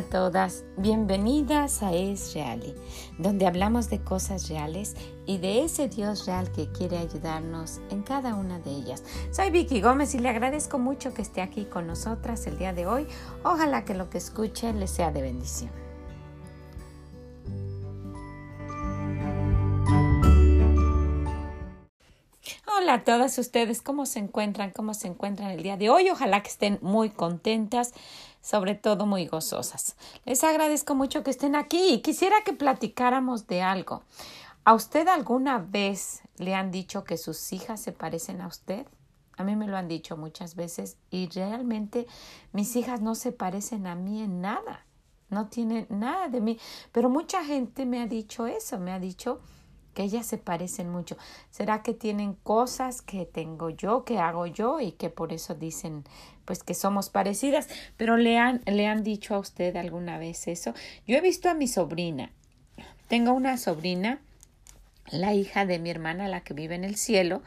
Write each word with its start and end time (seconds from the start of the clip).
a 0.00 0.02
todas, 0.02 0.64
bienvenidas 0.78 1.82
a 1.82 1.92
Es 1.92 2.32
Reali, 2.32 2.74
donde 3.18 3.46
hablamos 3.46 3.90
de 3.90 4.00
cosas 4.02 4.48
reales 4.48 4.96
y 5.26 5.36
de 5.36 5.62
ese 5.62 5.88
Dios 5.88 6.24
real 6.24 6.50
que 6.52 6.72
quiere 6.72 6.96
ayudarnos 6.96 7.82
en 7.90 8.02
cada 8.02 8.34
una 8.34 8.58
de 8.60 8.70
ellas. 8.70 9.04
Soy 9.30 9.50
Vicky 9.50 9.82
Gómez 9.82 10.14
y 10.14 10.18
le 10.18 10.30
agradezco 10.30 10.78
mucho 10.78 11.12
que 11.12 11.20
esté 11.20 11.42
aquí 11.42 11.66
con 11.66 11.86
nosotras 11.86 12.46
el 12.46 12.56
día 12.56 12.72
de 12.72 12.86
hoy. 12.86 13.06
Ojalá 13.44 13.84
que 13.84 13.92
lo 13.92 14.08
que 14.08 14.16
escuche 14.16 14.72
le 14.72 14.86
sea 14.86 15.12
de 15.12 15.20
bendición. 15.20 15.70
Hola 22.78 22.94
a 22.94 23.04
todas 23.04 23.36
ustedes, 23.36 23.82
¿cómo 23.82 24.06
se 24.06 24.20
encuentran? 24.20 24.70
¿Cómo 24.70 24.94
se 24.94 25.06
encuentran 25.06 25.50
el 25.50 25.62
día 25.62 25.76
de 25.76 25.90
hoy? 25.90 26.08
Ojalá 26.08 26.42
que 26.42 26.48
estén 26.48 26.78
muy 26.80 27.10
contentas, 27.10 27.92
sobre 28.40 28.74
todo 28.74 29.06
muy 29.06 29.26
gozosas. 29.26 29.96
Les 30.24 30.42
agradezco 30.44 30.94
mucho 30.94 31.22
que 31.22 31.30
estén 31.30 31.54
aquí 31.54 31.94
y 31.94 32.02
quisiera 32.02 32.36
que 32.44 32.52
platicáramos 32.52 33.46
de 33.46 33.62
algo. 33.62 34.02
¿A 34.64 34.74
usted 34.74 35.08
alguna 35.08 35.58
vez 35.58 36.20
le 36.36 36.54
han 36.54 36.70
dicho 36.70 37.04
que 37.04 37.16
sus 37.16 37.52
hijas 37.52 37.80
se 37.80 37.92
parecen 37.92 38.40
a 38.40 38.46
usted? 38.46 38.86
A 39.36 39.44
mí 39.44 39.56
me 39.56 39.66
lo 39.66 39.76
han 39.76 39.88
dicho 39.88 40.16
muchas 40.16 40.54
veces 40.54 40.98
y 41.10 41.28
realmente 41.28 42.06
mis 42.52 42.76
hijas 42.76 43.00
no 43.00 43.14
se 43.14 43.32
parecen 43.32 43.86
a 43.86 43.94
mí 43.94 44.22
en 44.22 44.40
nada. 44.40 44.84
No 45.30 45.48
tienen 45.48 45.86
nada 45.88 46.28
de 46.28 46.40
mí. 46.40 46.58
Pero 46.92 47.08
mucha 47.08 47.42
gente 47.44 47.86
me 47.86 48.02
ha 48.02 48.06
dicho 48.06 48.46
eso, 48.46 48.78
me 48.78 48.92
ha 48.92 48.98
dicho 48.98 49.40
que 49.94 50.02
ellas 50.02 50.26
se 50.26 50.38
parecen 50.38 50.90
mucho. 50.90 51.16
¿Será 51.50 51.82
que 51.82 51.94
tienen 51.94 52.34
cosas 52.34 53.02
que 53.02 53.26
tengo 53.26 53.70
yo, 53.70 54.04
que 54.04 54.18
hago 54.18 54.46
yo 54.46 54.80
y 54.80 54.92
que 54.92 55.10
por 55.10 55.32
eso 55.32 55.54
dicen 55.54 56.04
pues 56.44 56.62
que 56.62 56.74
somos 56.74 57.10
parecidas? 57.10 57.68
Pero 57.96 58.16
le 58.16 58.38
han, 58.38 58.62
le 58.66 58.86
han 58.86 59.02
dicho 59.02 59.34
a 59.34 59.38
usted 59.38 59.76
alguna 59.76 60.18
vez 60.18 60.48
eso. 60.48 60.74
Yo 61.06 61.16
he 61.16 61.20
visto 61.20 61.48
a 61.48 61.54
mi 61.54 61.68
sobrina. 61.68 62.30
Tengo 63.08 63.32
una 63.32 63.56
sobrina, 63.56 64.20
la 65.10 65.34
hija 65.34 65.66
de 65.66 65.78
mi 65.78 65.90
hermana, 65.90 66.28
la 66.28 66.42
que 66.42 66.54
vive 66.54 66.76
en 66.76 66.84
el 66.84 66.96
cielo, 66.96 67.42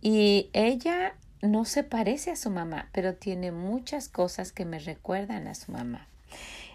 y 0.00 0.50
ella 0.52 1.14
no 1.42 1.64
se 1.64 1.82
parece 1.82 2.30
a 2.30 2.36
su 2.36 2.50
mamá, 2.50 2.88
pero 2.92 3.14
tiene 3.14 3.50
muchas 3.50 4.08
cosas 4.08 4.52
que 4.52 4.64
me 4.64 4.78
recuerdan 4.78 5.48
a 5.48 5.54
su 5.54 5.72
mamá. 5.72 6.06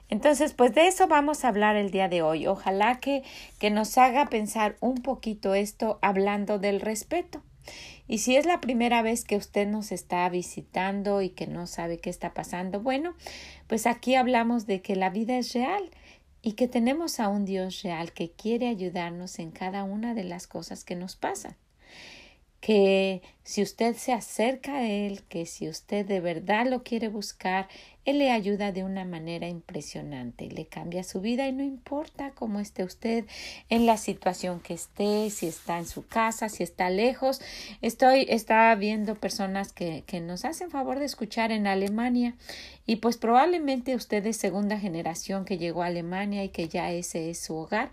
Entonces, 0.09 0.53
pues 0.53 0.73
de 0.73 0.87
eso 0.87 1.07
vamos 1.07 1.43
a 1.43 1.47
hablar 1.47 1.75
el 1.75 1.91
día 1.91 2.07
de 2.07 2.21
hoy. 2.21 2.47
Ojalá 2.47 2.99
que, 2.99 3.23
que 3.59 3.71
nos 3.71 3.97
haga 3.97 4.27
pensar 4.27 4.77
un 4.79 4.95
poquito 4.95 5.55
esto 5.55 5.99
hablando 6.01 6.59
del 6.59 6.79
respeto. 6.81 7.41
Y 8.07 8.19
si 8.19 8.35
es 8.35 8.45
la 8.45 8.61
primera 8.61 9.01
vez 9.01 9.23
que 9.23 9.35
usted 9.35 9.67
nos 9.67 9.91
está 9.91 10.29
visitando 10.29 11.21
y 11.21 11.29
que 11.29 11.47
no 11.47 11.65
sabe 11.65 11.99
qué 11.99 12.09
está 12.09 12.33
pasando, 12.33 12.79
bueno, 12.79 13.15
pues 13.67 13.87
aquí 13.87 14.15
hablamos 14.15 14.67
de 14.67 14.81
que 14.81 14.95
la 14.95 15.09
vida 15.09 15.37
es 15.37 15.53
real 15.53 15.89
y 16.43 16.53
que 16.53 16.67
tenemos 16.67 17.19
a 17.19 17.27
un 17.27 17.45
Dios 17.45 17.81
real 17.81 18.13
que 18.13 18.29
quiere 18.29 18.67
ayudarnos 18.67 19.39
en 19.39 19.49
cada 19.49 19.83
una 19.83 20.13
de 20.13 20.23
las 20.23 20.45
cosas 20.45 20.83
que 20.83 20.95
nos 20.95 21.15
pasan. 21.15 21.55
Que 22.61 23.23
si 23.43 23.63
usted 23.63 23.95
se 23.95 24.13
acerca 24.13 24.77
a 24.77 24.87
Él, 24.87 25.23
que 25.23 25.47
si 25.47 25.67
usted 25.67 26.05
de 26.05 26.19
verdad 26.19 26.67
lo 26.67 26.83
quiere 26.83 27.09
buscar, 27.09 27.67
él 28.05 28.19
le 28.19 28.31
ayuda 28.31 28.71
de 28.71 28.83
una 28.83 29.03
manera 29.03 29.47
impresionante, 29.47 30.49
le 30.49 30.65
cambia 30.67 31.03
su 31.03 31.21
vida 31.21 31.47
y 31.47 31.51
no 31.51 31.63
importa 31.63 32.31
cómo 32.31 32.59
esté 32.59 32.83
usted 32.83 33.25
en 33.69 33.85
la 33.85 33.97
situación 33.97 34.59
que 34.59 34.75
esté, 34.75 35.29
si 35.29 35.47
está 35.47 35.79
en 35.79 35.87
su 35.87 36.05
casa, 36.05 36.47
si 36.49 36.63
está 36.63 36.89
lejos. 36.89 37.41
Estoy, 37.81 38.27
estaba 38.29 38.73
viendo 38.75 39.15
personas 39.15 39.73
que, 39.73 40.03
que 40.05 40.21
nos 40.21 40.45
hacen 40.45 40.69
favor 40.69 40.99
de 40.99 41.05
escuchar 41.05 41.51
en 41.51 41.67
Alemania 41.67 42.35
y 42.85 42.97
pues 42.97 43.17
probablemente 43.17 43.95
usted 43.95 44.25
es 44.25 44.37
segunda 44.37 44.77
generación 44.77 45.45
que 45.45 45.57
llegó 45.57 45.83
a 45.83 45.87
Alemania 45.87 46.43
y 46.43 46.49
que 46.49 46.67
ya 46.67 46.91
ese 46.91 47.29
es 47.29 47.39
su 47.39 47.55
hogar, 47.55 47.91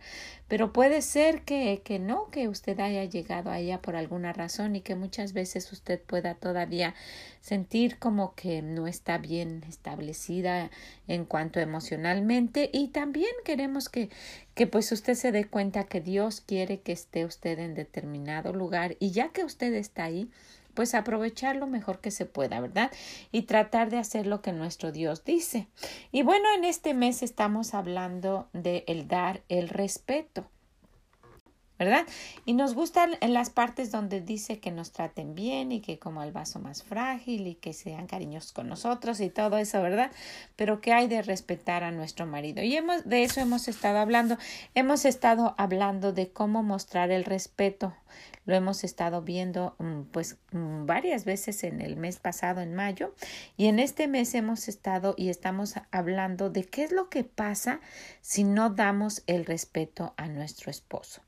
pero 0.48 0.72
puede 0.72 1.00
ser 1.00 1.42
que, 1.42 1.80
que 1.84 1.98
no, 1.98 2.28
que 2.30 2.48
usted 2.48 2.78
haya 2.80 3.04
llegado 3.04 3.50
allá 3.50 3.80
por 3.80 3.96
alguna 3.96 4.32
razón 4.32 4.76
y 4.76 4.82
que 4.82 4.94
muchas 4.94 5.32
veces 5.32 5.72
usted 5.72 6.00
pueda 6.00 6.34
todavía 6.34 6.94
sentir 7.40 7.98
como 7.98 8.34
que 8.34 8.60
no 8.60 8.86
está 8.86 9.18
bien 9.18 9.64
estable 9.68 9.92
establecida 9.92 10.70
en 11.08 11.24
cuanto 11.24 11.60
emocionalmente. 11.60 12.70
Y 12.72 12.88
también 12.88 13.32
queremos 13.44 13.88
que, 13.88 14.10
que 14.54 14.66
pues 14.66 14.90
usted 14.92 15.14
se 15.14 15.32
dé 15.32 15.46
cuenta 15.46 15.84
que 15.84 16.00
Dios 16.00 16.40
quiere 16.40 16.80
que 16.80 16.92
esté 16.92 17.24
usted 17.24 17.58
en 17.58 17.74
determinado 17.74 18.52
lugar 18.52 18.96
y 18.98 19.10
ya 19.10 19.30
que 19.30 19.44
usted 19.44 19.74
está 19.74 20.04
ahí, 20.04 20.30
pues 20.74 20.94
aprovechar 20.94 21.56
lo 21.56 21.66
mejor 21.66 22.00
que 22.00 22.10
se 22.10 22.26
pueda, 22.26 22.60
¿verdad? 22.60 22.90
Y 23.30 23.42
tratar 23.42 23.90
de 23.90 23.98
hacer 23.98 24.26
lo 24.26 24.42
que 24.42 24.52
nuestro 24.52 24.92
Dios 24.92 25.24
dice. 25.24 25.68
Y 26.10 26.22
bueno, 26.22 26.46
en 26.56 26.64
este 26.64 26.94
mes 26.94 27.22
estamos 27.22 27.74
hablando 27.74 28.48
de 28.52 28.84
el 28.86 29.08
dar 29.08 29.42
el 29.48 29.68
respeto. 29.68 30.46
¿Verdad? 31.78 32.06
Y 32.44 32.54
nos 32.54 32.74
gustan 32.74 33.12
las 33.20 33.50
partes 33.50 33.90
donde 33.90 34.20
dice 34.20 34.60
que 34.60 34.70
nos 34.70 34.92
traten 34.92 35.34
bien 35.34 35.72
y 35.72 35.80
que 35.80 35.98
como 35.98 36.22
el 36.22 36.32
vaso 36.32 36.60
más 36.60 36.82
frágil 36.82 37.46
y 37.46 37.54
que 37.54 37.72
sean 37.72 38.06
cariñosos 38.06 38.52
con 38.52 38.68
nosotros 38.68 39.20
y 39.20 39.30
todo 39.30 39.58
eso, 39.58 39.82
¿verdad? 39.82 40.10
Pero 40.56 40.80
que 40.80 40.92
hay 40.92 41.08
de 41.08 41.22
respetar 41.22 41.82
a 41.82 41.90
nuestro 41.90 42.26
marido. 42.26 42.62
Y 42.62 42.76
hemos, 42.76 43.04
de 43.04 43.24
eso 43.24 43.40
hemos 43.40 43.68
estado 43.68 43.98
hablando. 43.98 44.36
Hemos 44.74 45.04
estado 45.04 45.54
hablando 45.58 46.12
de 46.12 46.30
cómo 46.30 46.62
mostrar 46.62 47.10
el 47.10 47.24
respeto. 47.24 47.94
Lo 48.44 48.54
hemos 48.54 48.84
estado 48.84 49.22
viendo 49.22 49.76
mm, 49.78 50.02
pues 50.10 50.36
mm, 50.52 50.86
varias 50.86 51.24
veces 51.24 51.64
en 51.64 51.80
el 51.80 51.96
mes 51.96 52.18
pasado, 52.18 52.60
en 52.60 52.74
mayo, 52.74 53.14
y 53.56 53.66
en 53.66 53.78
este 53.78 54.08
mes 54.08 54.34
hemos 54.34 54.68
estado 54.68 55.14
y 55.16 55.28
estamos 55.28 55.74
hablando 55.90 56.50
de 56.50 56.64
qué 56.64 56.84
es 56.84 56.92
lo 56.92 57.08
que 57.08 57.24
pasa 57.24 57.80
si 58.20 58.44
no 58.44 58.70
damos 58.70 59.22
el 59.26 59.44
respeto 59.46 60.14
a 60.16 60.26
nuestro 60.26 60.70
esposo. 60.70 61.22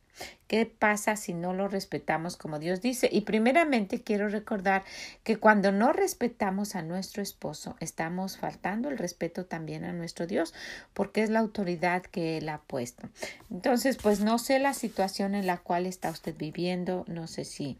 ¿Qué 0.46 0.66
pasa 0.66 1.16
si 1.16 1.34
no 1.34 1.52
lo 1.54 1.68
respetamos 1.68 2.36
como 2.36 2.58
Dios 2.58 2.80
dice? 2.80 3.08
Y 3.10 3.22
primeramente 3.22 4.02
quiero 4.02 4.28
recordar 4.28 4.84
que 5.22 5.36
cuando 5.36 5.72
no 5.72 5.92
respetamos 5.92 6.74
a 6.74 6.82
nuestro 6.82 7.22
esposo, 7.22 7.76
estamos 7.80 8.36
faltando 8.36 8.88
el 8.88 8.98
respeto 8.98 9.46
también 9.46 9.84
a 9.84 9.92
nuestro 9.92 10.26
Dios, 10.26 10.54
porque 10.92 11.22
es 11.22 11.30
la 11.30 11.40
autoridad 11.40 12.02
que 12.02 12.38
Él 12.38 12.48
ha 12.48 12.58
puesto. 12.58 13.08
Entonces, 13.50 13.96
pues 13.96 14.20
no 14.20 14.38
sé 14.38 14.58
la 14.58 14.74
situación 14.74 15.34
en 15.34 15.46
la 15.46 15.58
cual 15.58 15.86
está 15.86 16.10
usted 16.10 16.36
viviendo, 16.36 17.04
no 17.08 17.26
sé 17.26 17.44
si 17.44 17.78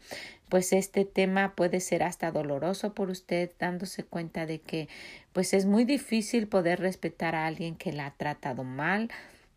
pues 0.49 0.73
este 0.73 1.05
tema 1.05 1.55
puede 1.55 1.79
ser 1.79 2.03
hasta 2.03 2.31
doloroso 2.31 2.93
por 2.93 3.09
usted, 3.09 3.51
dándose 3.59 4.03
cuenta 4.03 4.45
de 4.45 4.59
que 4.59 4.87
pues 5.33 5.53
es 5.53 5.65
muy 5.65 5.85
difícil 5.85 6.47
poder 6.47 6.79
respetar 6.79 7.35
a 7.35 7.45
alguien 7.45 7.75
que 7.75 7.91
la 7.91 8.07
ha 8.07 8.11
tratado 8.11 8.63
mal, 8.63 9.09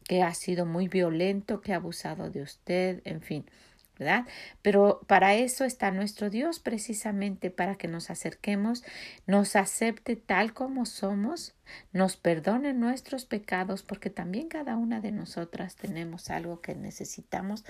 que 0.08 0.22
ha 0.24 0.34
sido 0.34 0.66
muy 0.66 0.88
violento, 0.88 1.60
que 1.60 1.72
ha 1.72 1.76
abusado 1.76 2.30
de 2.30 2.42
usted, 2.42 3.02
en 3.04 3.20
fin, 3.20 3.44
¿verdad? 3.98 4.26
Pero 4.62 5.02
para 5.06 5.34
eso 5.34 5.64
está 5.64 5.92
nuestro 5.92 6.30
Dios, 6.30 6.58
precisamente 6.58 7.50
para 7.50 7.76
que 7.76 7.86
nos 7.86 8.10
acerquemos, 8.10 8.82
nos 9.26 9.54
acepte 9.54 10.16
tal 10.16 10.54
como 10.54 10.86
somos 10.86 11.54
nos 11.92 12.16
perdone 12.16 12.72
nuestros 12.72 13.24
pecados, 13.24 13.82
porque 13.82 14.10
también 14.10 14.48
cada 14.48 14.76
una 14.76 15.00
de 15.00 15.12
nosotras 15.12 15.76
tenemos 15.76 16.30
algo 16.30 16.60
que 16.60 16.74
necesitamos 16.74 17.64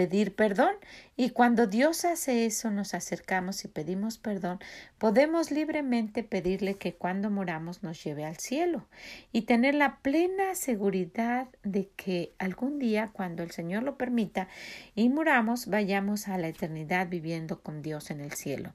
pedir 0.00 0.34
perdón. 0.34 0.72
Y 1.14 1.28
cuando 1.28 1.66
Dios 1.66 2.06
hace 2.06 2.46
eso, 2.46 2.70
nos 2.70 2.94
acercamos 2.94 3.66
y 3.66 3.68
pedimos 3.68 4.16
perdón, 4.16 4.58
podemos 4.96 5.50
libremente 5.50 6.22
pedirle 6.22 6.76
que 6.76 6.94
cuando 6.94 7.28
moramos 7.28 7.82
nos 7.82 8.02
lleve 8.02 8.24
al 8.24 8.38
cielo 8.38 8.86
y 9.30 9.42
tener 9.42 9.74
la 9.74 9.98
plena 9.98 10.54
seguridad 10.54 11.48
de 11.64 11.90
que 11.96 12.32
algún 12.38 12.78
día, 12.78 13.10
cuando 13.12 13.42
el 13.42 13.50
Señor 13.50 13.82
lo 13.82 13.98
permita 13.98 14.48
y 14.94 15.10
muramos, 15.10 15.66
vayamos 15.66 16.28
a 16.28 16.38
la 16.38 16.48
eternidad 16.48 17.08
viviendo 17.08 17.60
con 17.60 17.82
Dios 17.82 18.10
en 18.10 18.22
el 18.22 18.32
cielo 18.32 18.72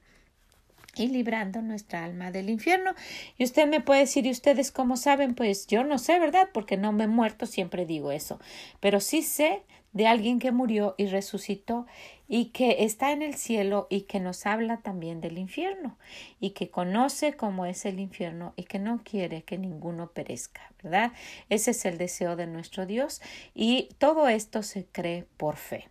y 0.96 1.08
librando 1.08 1.62
nuestra 1.62 2.04
alma 2.04 2.30
del 2.30 2.50
infierno. 2.50 2.94
Y 3.38 3.44
usted 3.44 3.68
me 3.68 3.80
puede 3.80 4.00
decir, 4.00 4.26
¿y 4.26 4.30
ustedes 4.30 4.72
cómo 4.72 4.96
saben? 4.96 5.34
Pues 5.34 5.66
yo 5.66 5.84
no 5.84 5.98
sé, 5.98 6.18
¿verdad? 6.18 6.48
Porque 6.52 6.76
no 6.76 6.92
me 6.92 7.04
he 7.04 7.08
muerto, 7.08 7.46
siempre 7.46 7.86
digo 7.86 8.12
eso. 8.12 8.40
Pero 8.80 9.00
sí 9.00 9.22
sé 9.22 9.62
de 9.92 10.06
alguien 10.06 10.38
que 10.38 10.52
murió 10.52 10.94
y 10.98 11.06
resucitó 11.06 11.86
y 12.28 12.46
que 12.46 12.84
está 12.84 13.12
en 13.12 13.22
el 13.22 13.34
cielo 13.34 13.86
y 13.88 14.02
que 14.02 14.20
nos 14.20 14.44
habla 14.44 14.78
también 14.78 15.22
del 15.22 15.38
infierno 15.38 15.96
y 16.38 16.50
que 16.50 16.68
conoce 16.68 17.34
cómo 17.34 17.64
es 17.64 17.86
el 17.86 17.98
infierno 17.98 18.52
y 18.56 18.64
que 18.64 18.78
no 18.78 19.00
quiere 19.02 19.42
que 19.42 19.56
ninguno 19.56 20.10
perezca, 20.10 20.72
¿verdad? 20.82 21.12
Ese 21.48 21.70
es 21.70 21.84
el 21.86 21.96
deseo 21.96 22.36
de 22.36 22.46
nuestro 22.46 22.84
Dios 22.84 23.22
y 23.54 23.88
todo 23.96 24.28
esto 24.28 24.62
se 24.62 24.84
cree 24.84 25.24
por 25.38 25.56
fe. 25.56 25.88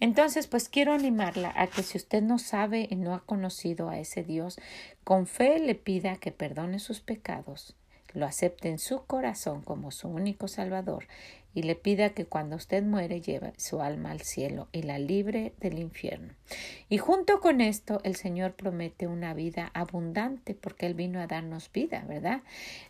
Entonces, 0.00 0.46
pues 0.46 0.68
quiero 0.68 0.92
animarla 0.92 1.52
a 1.56 1.66
que 1.66 1.82
si 1.82 1.98
usted 1.98 2.22
no 2.22 2.38
sabe 2.38 2.86
y 2.90 2.96
no 2.96 3.14
ha 3.14 3.20
conocido 3.20 3.88
a 3.88 3.98
ese 3.98 4.22
Dios, 4.22 4.58
con 5.04 5.26
fe 5.26 5.58
le 5.58 5.74
pida 5.74 6.16
que 6.16 6.32
perdone 6.32 6.78
sus 6.78 7.00
pecados, 7.00 7.76
lo 8.14 8.26
acepte 8.26 8.68
en 8.68 8.78
su 8.78 9.04
corazón 9.04 9.62
como 9.62 9.90
su 9.90 10.08
único 10.08 10.48
Salvador 10.48 11.06
y 11.54 11.62
le 11.62 11.74
pida 11.74 12.10
que 12.10 12.26
cuando 12.26 12.56
usted 12.56 12.82
muere 12.82 13.20
lleve 13.20 13.52
su 13.56 13.80
alma 13.80 14.10
al 14.10 14.20
cielo 14.20 14.68
y 14.72 14.82
la 14.82 14.98
libre 14.98 15.52
del 15.58 15.78
infierno. 15.78 16.34
Y 16.88 16.98
junto 16.98 17.40
con 17.40 17.60
esto 17.60 18.00
el 18.04 18.16
Señor 18.16 18.54
promete 18.54 19.06
una 19.06 19.34
vida 19.34 19.70
abundante 19.74 20.54
porque 20.54 20.86
Él 20.86 20.94
vino 20.94 21.20
a 21.20 21.26
darnos 21.26 21.70
vida, 21.72 22.04
¿verdad? 22.06 22.42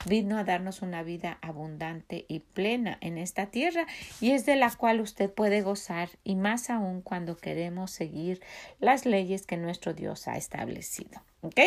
Vino 0.06 0.38
a 0.38 0.44
darnos 0.44 0.82
una 0.82 1.02
vida 1.02 1.38
abundante 1.40 2.24
y 2.28 2.40
plena 2.40 2.98
en 3.00 3.18
esta 3.18 3.46
tierra 3.46 3.86
y 4.20 4.32
es 4.32 4.46
de 4.46 4.56
la 4.56 4.70
cual 4.70 5.00
usted 5.00 5.30
puede 5.30 5.62
gozar 5.62 6.10
y 6.24 6.36
más 6.36 6.70
aún 6.70 7.02
cuando 7.02 7.36
queremos 7.36 7.90
seguir 7.90 8.40
las 8.80 9.06
leyes 9.06 9.46
que 9.46 9.56
nuestro 9.56 9.94
Dios 9.94 10.28
ha 10.28 10.36
establecido. 10.36 11.22
¿Ok? 11.40 11.60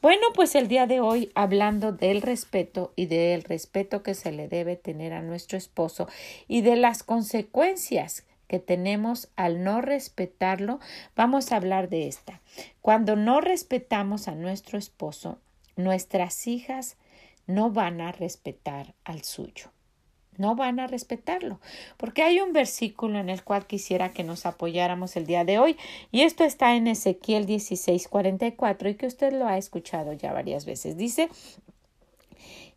Bueno, 0.00 0.22
pues 0.34 0.54
el 0.54 0.68
día 0.68 0.86
de 0.86 1.00
hoy 1.00 1.32
hablando 1.34 1.90
del 1.90 2.22
respeto 2.22 2.92
y 2.94 3.06
del 3.06 3.42
respeto 3.42 4.02
que 4.04 4.14
se 4.14 4.30
le 4.30 4.46
debe 4.46 4.76
tener 4.76 5.12
a 5.12 5.22
nuestro 5.22 5.58
esposo 5.58 6.08
y 6.46 6.60
de 6.60 6.76
las 6.76 7.02
consecuencias 7.02 8.24
que 8.46 8.60
tenemos 8.60 9.28
al 9.34 9.64
no 9.64 9.80
respetarlo, 9.80 10.78
vamos 11.16 11.50
a 11.50 11.56
hablar 11.56 11.88
de 11.88 12.06
esta. 12.06 12.40
Cuando 12.82 13.16
no 13.16 13.40
respetamos 13.40 14.28
a 14.28 14.36
nuestro 14.36 14.78
esposo, 14.78 15.38
nuestras 15.74 16.46
hijas 16.46 16.96
no 17.48 17.70
van 17.70 18.00
a 18.00 18.12
respetar 18.12 18.94
al 19.04 19.24
suyo 19.24 19.72
no 20.38 20.56
van 20.56 20.80
a 20.80 20.86
respetarlo. 20.86 21.60
Porque 21.96 22.22
hay 22.22 22.40
un 22.40 22.52
versículo 22.52 23.18
en 23.18 23.28
el 23.28 23.42
cual 23.42 23.66
quisiera 23.66 24.12
que 24.12 24.24
nos 24.24 24.46
apoyáramos 24.46 25.16
el 25.16 25.26
día 25.26 25.44
de 25.44 25.58
hoy, 25.58 25.76
y 26.12 26.22
esto 26.22 26.44
está 26.44 26.74
en 26.76 26.86
Ezequiel 26.86 27.46
16, 27.46 28.08
44, 28.08 28.88
y 28.88 28.94
que 28.94 29.06
usted 29.06 29.32
lo 29.32 29.46
ha 29.46 29.58
escuchado 29.58 30.12
ya 30.12 30.32
varias 30.32 30.64
veces. 30.64 30.96
Dice, 30.96 31.28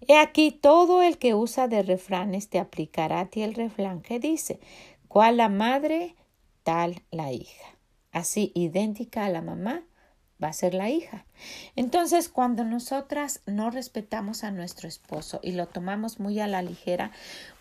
He 0.08 0.18
aquí 0.18 0.52
todo 0.52 1.02
el 1.02 1.18
que 1.18 1.36
usa 1.36 1.68
de 1.68 1.84
refranes 1.84 2.50
te 2.50 2.60
aplicará 2.60 3.20
a 3.20 3.26
ti 3.26 3.42
el 3.42 3.54
refrán 3.54 4.02
que 4.02 4.20
dice, 4.20 4.60
cual 5.08 5.38
la 5.38 5.50
madre, 5.50 6.16
tal 6.64 7.04
la 7.12 7.32
hija. 7.32 7.76
Así 8.12 8.52
idéntica 8.56 9.26
a 9.26 9.30
la 9.30 9.42
mamá, 9.42 9.84
va 10.42 10.48
a 10.48 10.54
ser 10.54 10.74
la 10.74 10.90
hija. 10.90 11.26
Entonces, 11.76 12.30
cuando 12.30 12.64
nosotras 12.64 13.42
no 13.46 13.72
respetamos 13.72 14.44
a 14.44 14.52
nuestro 14.52 14.88
esposo 14.88 15.40
y 15.44 15.54
lo 15.54 15.68
tomamos 15.68 16.20
muy 16.20 16.40
a 16.40 16.48
la 16.48 16.62
ligera, 16.62 17.12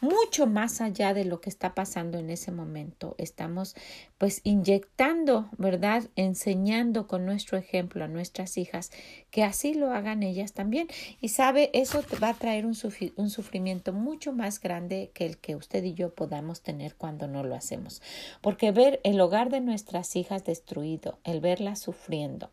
mucho 0.01 0.47
más 0.47 0.81
allá 0.81 1.15
de 1.15 1.25
lo 1.25 1.41
que 1.41 1.51
está 1.51 1.75
pasando 1.75 2.19
en 2.19 2.31
ese 2.31 2.53
momento, 2.53 3.15
estamos 3.19 3.75
pues 4.19 4.41
inyectando, 4.45 5.49
¿verdad? 5.59 6.05
Enseñando 6.17 7.07
con 7.07 7.25
nuestro 7.25 7.57
ejemplo 7.57 8.05
a 8.05 8.09
nuestras 8.09 8.59
hijas 8.59 8.91
que 9.31 9.45
así 9.45 9.75
lo 9.75 9.93
hagan 9.93 10.23
ellas 10.23 10.53
también. 10.53 10.89
Y 11.21 11.29
sabe, 11.29 11.71
eso 11.73 12.03
va 12.23 12.31
a 12.31 12.35
traer 12.35 12.67
un, 12.67 12.77
un 13.17 13.31
sufrimiento 13.31 13.93
mucho 13.93 14.33
más 14.33 14.61
grande 14.61 15.11
que 15.15 15.27
el 15.27 15.39
que 15.39 15.57
usted 15.57 15.85
y 15.85 15.95
yo 15.95 16.15
podamos 16.15 16.63
tener 16.63 16.95
cuando 16.95 17.29
no 17.29 17.43
lo 17.43 17.55
hacemos. 17.55 18.03
Porque 18.41 18.73
ver 18.73 19.01
el 19.05 19.21
hogar 19.21 19.51
de 19.51 19.61
nuestras 19.61 20.17
hijas 20.17 20.45
destruido, 20.45 21.19
el 21.25 21.41
verlas 21.41 21.79
sufriendo, 21.79 22.51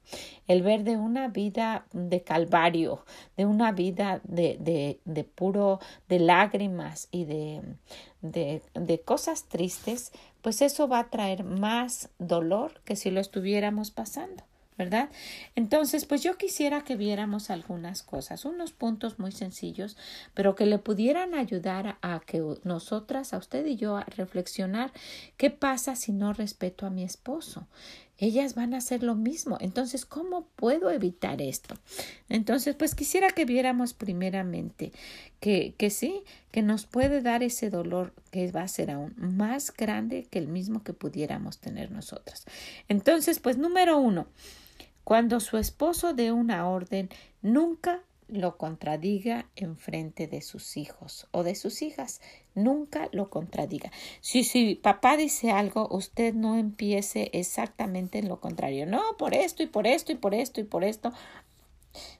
el 0.47 0.61
ver 0.61 0.83
de 0.83 0.97
una 1.15 1.29
vida 1.29 1.85
de 1.93 2.23
calvario, 2.23 3.05
de 3.37 3.45
una 3.45 3.71
vida 3.71 4.19
de, 4.25 4.57
de, 4.59 4.99
de 5.05 5.23
puro, 5.23 5.79
de 6.09 6.19
lágrimas 6.19 7.07
y 7.09 7.23
de, 7.23 7.61
de, 8.21 8.61
de 8.73 8.99
cosas 8.99 9.45
tristes, 9.45 10.11
pues 10.41 10.61
eso 10.61 10.89
va 10.89 10.99
a 10.99 11.09
traer 11.09 11.45
más 11.45 12.09
dolor 12.19 12.81
que 12.83 12.97
si 12.97 13.11
lo 13.11 13.21
estuviéramos 13.21 13.91
pasando. 13.91 14.43
¿verdad? 14.77 15.09
Entonces, 15.55 16.05
pues 16.05 16.21
yo 16.21 16.37
quisiera 16.37 16.83
que 16.83 16.97
viéramos 16.97 17.49
algunas 17.49 18.03
cosas, 18.03 18.43
unos 18.43 18.73
puntos 18.73 19.19
muy 19.19 19.31
sencillos, 19.31 19.95
pero 20.33 20.55
que 20.55 20.65
le 20.65 20.79
pudieran 20.79 21.33
ayudar 21.33 21.97
a, 22.01 22.19
que 22.19 22.43
nosotras, 22.65 23.33
a 23.33 23.37
usted 23.37 23.65
y 23.65 23.77
yo, 23.77 23.95
a 23.95 24.03
reflexionar 24.03 24.91
qué 25.37 25.49
pasa 25.49 25.95
si 25.95 26.11
no 26.11 26.33
respeto 26.33 26.85
a 26.85 26.89
mi 26.89 27.03
esposo. 27.03 27.67
Ellas 28.17 28.55
van 28.55 28.73
a 28.73 28.77
hacer 28.77 29.03
lo 29.03 29.15
mismo. 29.15 29.57
Entonces, 29.59 30.05
¿cómo 30.05 30.47
puedo 30.55 30.89
evitar 30.89 31.41
esto? 31.41 31.75
Entonces, 32.29 32.75
pues 32.75 32.95
quisiera 32.95 33.29
que 33.31 33.45
viéramos 33.45 33.93
primeramente 33.93 34.91
que, 35.39 35.75
que 35.77 35.89
sí, 35.89 36.23
que 36.51 36.61
nos 36.61 36.85
puede 36.85 37.21
dar 37.21 37.43
ese 37.43 37.69
dolor 37.69 38.13
que 38.31 38.51
va 38.51 38.61
a 38.61 38.67
ser 38.67 38.91
aún 38.91 39.13
más 39.17 39.73
grande 39.73 40.27
que 40.29 40.39
el 40.39 40.47
mismo 40.47 40.83
que 40.83 40.93
pudiéramos 40.93 41.59
tener 41.59 41.91
nosotras. 41.91 42.45
Entonces, 42.87 43.39
pues 43.39 43.57
número 43.57 43.97
uno, 43.97 44.27
cuando 45.03 45.39
su 45.39 45.57
esposo 45.57 46.13
dé 46.13 46.31
una 46.31 46.67
orden, 46.67 47.09
nunca 47.41 48.01
lo 48.27 48.57
contradiga 48.57 49.49
en 49.55 49.77
frente 49.77 50.27
de 50.27 50.41
sus 50.41 50.77
hijos 50.77 51.27
o 51.31 51.43
de 51.43 51.55
sus 51.55 51.81
hijas. 51.81 52.21
Nunca 52.53 53.09
lo 53.11 53.29
contradiga. 53.29 53.91
Si, 54.21 54.43
si 54.43 54.75
papá 54.75 55.17
dice 55.17 55.51
algo, 55.51 55.87
usted 55.91 56.33
no 56.33 56.57
empiece 56.57 57.29
exactamente 57.33 58.19
en 58.19 58.29
lo 58.29 58.39
contrario. 58.39 58.85
No, 58.85 59.01
por 59.17 59.33
esto 59.33 59.63
y 59.63 59.67
por 59.67 59.87
esto 59.87 60.11
y 60.11 60.15
por 60.15 60.33
esto 60.33 60.61
y 60.61 60.63
por 60.63 60.83
esto. 60.83 61.11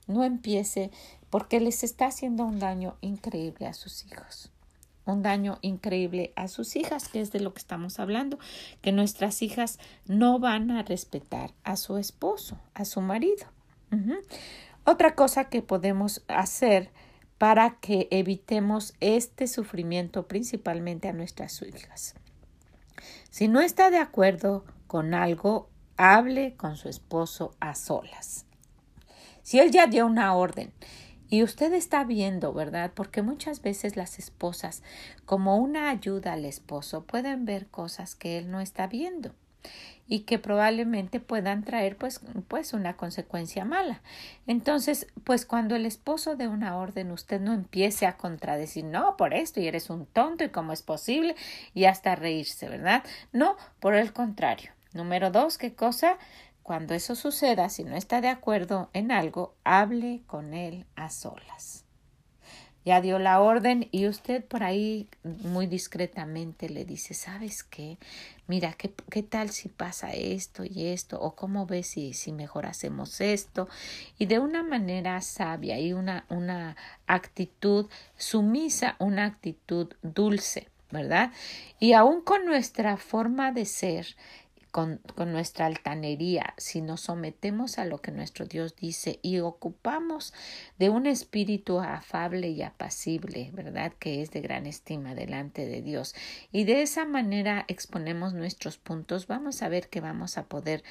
No 0.07 0.23
empiece 0.23 0.91
porque 1.29 1.59
les 1.59 1.83
está 1.83 2.07
haciendo 2.07 2.45
un 2.45 2.59
daño 2.59 2.97
increíble 3.01 3.67
a 3.67 3.73
sus 3.73 4.05
hijos 4.05 4.51
un 5.05 5.21
daño 5.21 5.59
increíble 5.61 6.33
a 6.35 6.47
sus 6.47 6.75
hijas, 6.75 7.07
que 7.07 7.21
es 7.21 7.31
de 7.31 7.39
lo 7.39 7.53
que 7.53 7.59
estamos 7.59 7.99
hablando, 7.99 8.39
que 8.81 8.91
nuestras 8.91 9.41
hijas 9.41 9.79
no 10.05 10.39
van 10.39 10.71
a 10.71 10.83
respetar 10.83 11.51
a 11.63 11.77
su 11.77 11.97
esposo, 11.97 12.59
a 12.73 12.85
su 12.85 13.01
marido. 13.01 13.45
Otra 14.87 15.15
cosa 15.15 15.45
que 15.45 15.63
podemos 15.63 16.23
hacer 16.27 16.91
para 17.39 17.79
que 17.79 18.07
evitemos 18.11 18.93
este 18.99 19.47
sufrimiento 19.47 20.27
principalmente 20.27 21.07
a 21.07 21.13
nuestras 21.13 21.59
hijas. 21.63 22.13
Si 23.31 23.47
no 23.47 23.61
está 23.61 23.89
de 23.89 23.97
acuerdo 23.97 24.63
con 24.85 25.15
algo, 25.15 25.69
hable 25.97 26.55
con 26.55 26.77
su 26.77 26.87
esposo 26.87 27.55
a 27.59 27.73
solas. 27.73 28.45
Si 29.41 29.59
él 29.59 29.71
ya 29.71 29.87
dio 29.87 30.05
una 30.05 30.35
orden 30.35 30.71
y 31.29 31.41
usted 31.41 31.73
está 31.73 32.03
viendo, 32.03 32.53
¿verdad? 32.53 32.91
Porque 32.93 33.23
muchas 33.23 33.63
veces 33.63 33.95
las 33.95 34.19
esposas, 34.19 34.83
como 35.25 35.57
una 35.57 35.89
ayuda 35.89 36.33
al 36.33 36.45
esposo, 36.45 37.05
pueden 37.05 37.45
ver 37.45 37.65
cosas 37.67 38.13
que 38.13 38.37
él 38.37 38.51
no 38.51 38.61
está 38.61 38.85
viendo 38.85 39.33
y 40.07 40.21
que 40.21 40.39
probablemente 40.39 41.19
puedan 41.19 41.63
traer 41.63 41.97
pues, 41.97 42.21
pues 42.47 42.73
una 42.73 42.95
consecuencia 42.95 43.65
mala. 43.65 44.01
Entonces, 44.47 45.07
pues 45.23 45.45
cuando 45.45 45.75
el 45.75 45.85
esposo 45.85 46.35
de 46.35 46.47
una 46.47 46.77
orden 46.77 47.11
usted 47.11 47.41
no 47.41 47.53
empiece 47.53 48.05
a 48.05 48.17
contradecir, 48.17 48.85
no, 48.85 49.17
por 49.17 49.33
esto 49.33 49.59
y 49.59 49.67
eres 49.67 49.89
un 49.89 50.05
tonto 50.05 50.43
y 50.43 50.49
cómo 50.49 50.73
es 50.73 50.83
posible 50.83 51.35
y 51.73 51.85
hasta 51.85 52.15
reírse, 52.15 52.69
¿verdad? 52.69 53.03
No, 53.31 53.57
por 53.79 53.95
el 53.95 54.13
contrario. 54.13 54.71
Número 54.93 55.31
dos, 55.31 55.57
¿qué 55.57 55.73
cosa? 55.73 56.17
Cuando 56.63 56.93
eso 56.93 57.15
suceda, 57.15 57.69
si 57.69 57.83
no 57.83 57.95
está 57.95 58.21
de 58.21 58.29
acuerdo 58.29 58.89
en 58.93 59.11
algo, 59.11 59.55
hable 59.63 60.23
con 60.25 60.53
él 60.53 60.85
a 60.95 61.09
solas. 61.09 61.84
Ya 62.85 63.01
dio 63.01 63.17
la 63.17 63.41
orden 63.41 63.87
y 63.91 64.07
usted 64.07 64.45
por 64.45 64.63
ahí 64.63 65.09
muy 65.23 65.65
discretamente 65.65 66.69
le 66.69 66.85
dice, 66.85 67.15
¿sabes 67.15 67.63
qué? 67.63 67.97
Mira, 68.47 68.73
¿qué, 68.73 68.93
qué 69.09 69.23
tal 69.23 69.49
si 69.49 69.69
pasa 69.69 70.13
esto 70.13 70.63
y 70.63 70.85
esto? 70.85 71.19
¿O 71.19 71.35
cómo 71.35 71.65
ves 71.65 71.87
si, 71.87 72.13
si 72.13 72.31
mejor 72.31 72.67
hacemos 72.67 73.19
esto? 73.21 73.67
Y 74.19 74.27
de 74.27 74.37
una 74.37 74.61
manera 74.61 75.19
sabia 75.21 75.79
y 75.79 75.93
una, 75.93 76.25
una 76.29 76.75
actitud 77.07 77.87
sumisa, 78.17 78.95
una 78.99 79.25
actitud 79.25 79.91
dulce, 80.03 80.69
¿verdad? 80.91 81.31
Y 81.79 81.93
aún 81.93 82.21
con 82.21 82.45
nuestra 82.45 82.97
forma 82.97 83.51
de 83.51 83.65
ser, 83.65 84.15
con, 84.75 84.99
nuestra 85.31 85.67
altanería, 85.67 86.53
si 86.57 86.81
nos 86.81 86.99
sometemos 86.99 87.79
a 87.79 87.85
lo 87.85 88.01
que 88.01 88.11
nuestro 88.11 88.45
Dios 88.45 88.75
dice 88.75 89.19
y 89.21 89.39
ocupamos 89.39 90.33
de 90.77 90.89
un 90.89 91.05
espíritu 91.05 91.79
afable 91.79 92.49
y 92.49 92.61
apacible, 92.61 93.51
¿verdad? 93.53 93.93
Que 93.97 94.21
es 94.21 94.31
de 94.31 94.41
gran 94.41 94.65
estima 94.65 95.15
delante 95.15 95.65
de 95.65 95.81
Dios. 95.81 96.13
Y 96.51 96.65
de 96.65 96.81
esa 96.81 97.05
manera 97.05 97.63
exponemos 97.69 98.33
nuestros 98.33 98.77
puntos, 98.77 99.27
vamos 99.27 99.61
a 99.61 99.69
ver 99.69 99.87
que 99.87 100.01
vamos 100.01 100.37
a 100.37 100.43
poder 100.43 100.83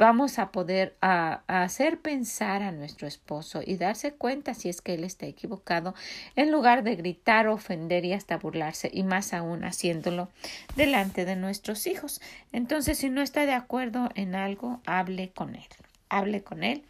vamos 0.00 0.38
a 0.38 0.50
poder 0.50 0.96
hacer 1.02 2.00
pensar 2.00 2.62
a 2.62 2.72
nuestro 2.72 3.06
esposo 3.06 3.60
y 3.62 3.76
darse 3.76 4.14
cuenta 4.14 4.54
si 4.54 4.70
es 4.70 4.80
que 4.80 4.94
él 4.94 5.04
está 5.04 5.26
equivocado 5.26 5.94
en 6.36 6.50
lugar 6.50 6.84
de 6.84 6.96
gritar, 6.96 7.48
ofender 7.48 8.06
y 8.06 8.14
hasta 8.14 8.38
burlarse 8.38 8.90
y 8.90 9.02
más 9.02 9.34
aún 9.34 9.62
haciéndolo 9.62 10.30
delante 10.74 11.26
de 11.26 11.36
nuestros 11.36 11.86
hijos. 11.86 12.22
Entonces, 12.50 12.96
si 12.96 13.10
no 13.10 13.20
está 13.20 13.44
de 13.44 13.52
acuerdo 13.52 14.08
en 14.14 14.34
algo, 14.34 14.80
hable 14.86 15.32
con 15.32 15.54
él. 15.54 15.68
Hable 16.08 16.42
con 16.42 16.64
él 16.64 16.82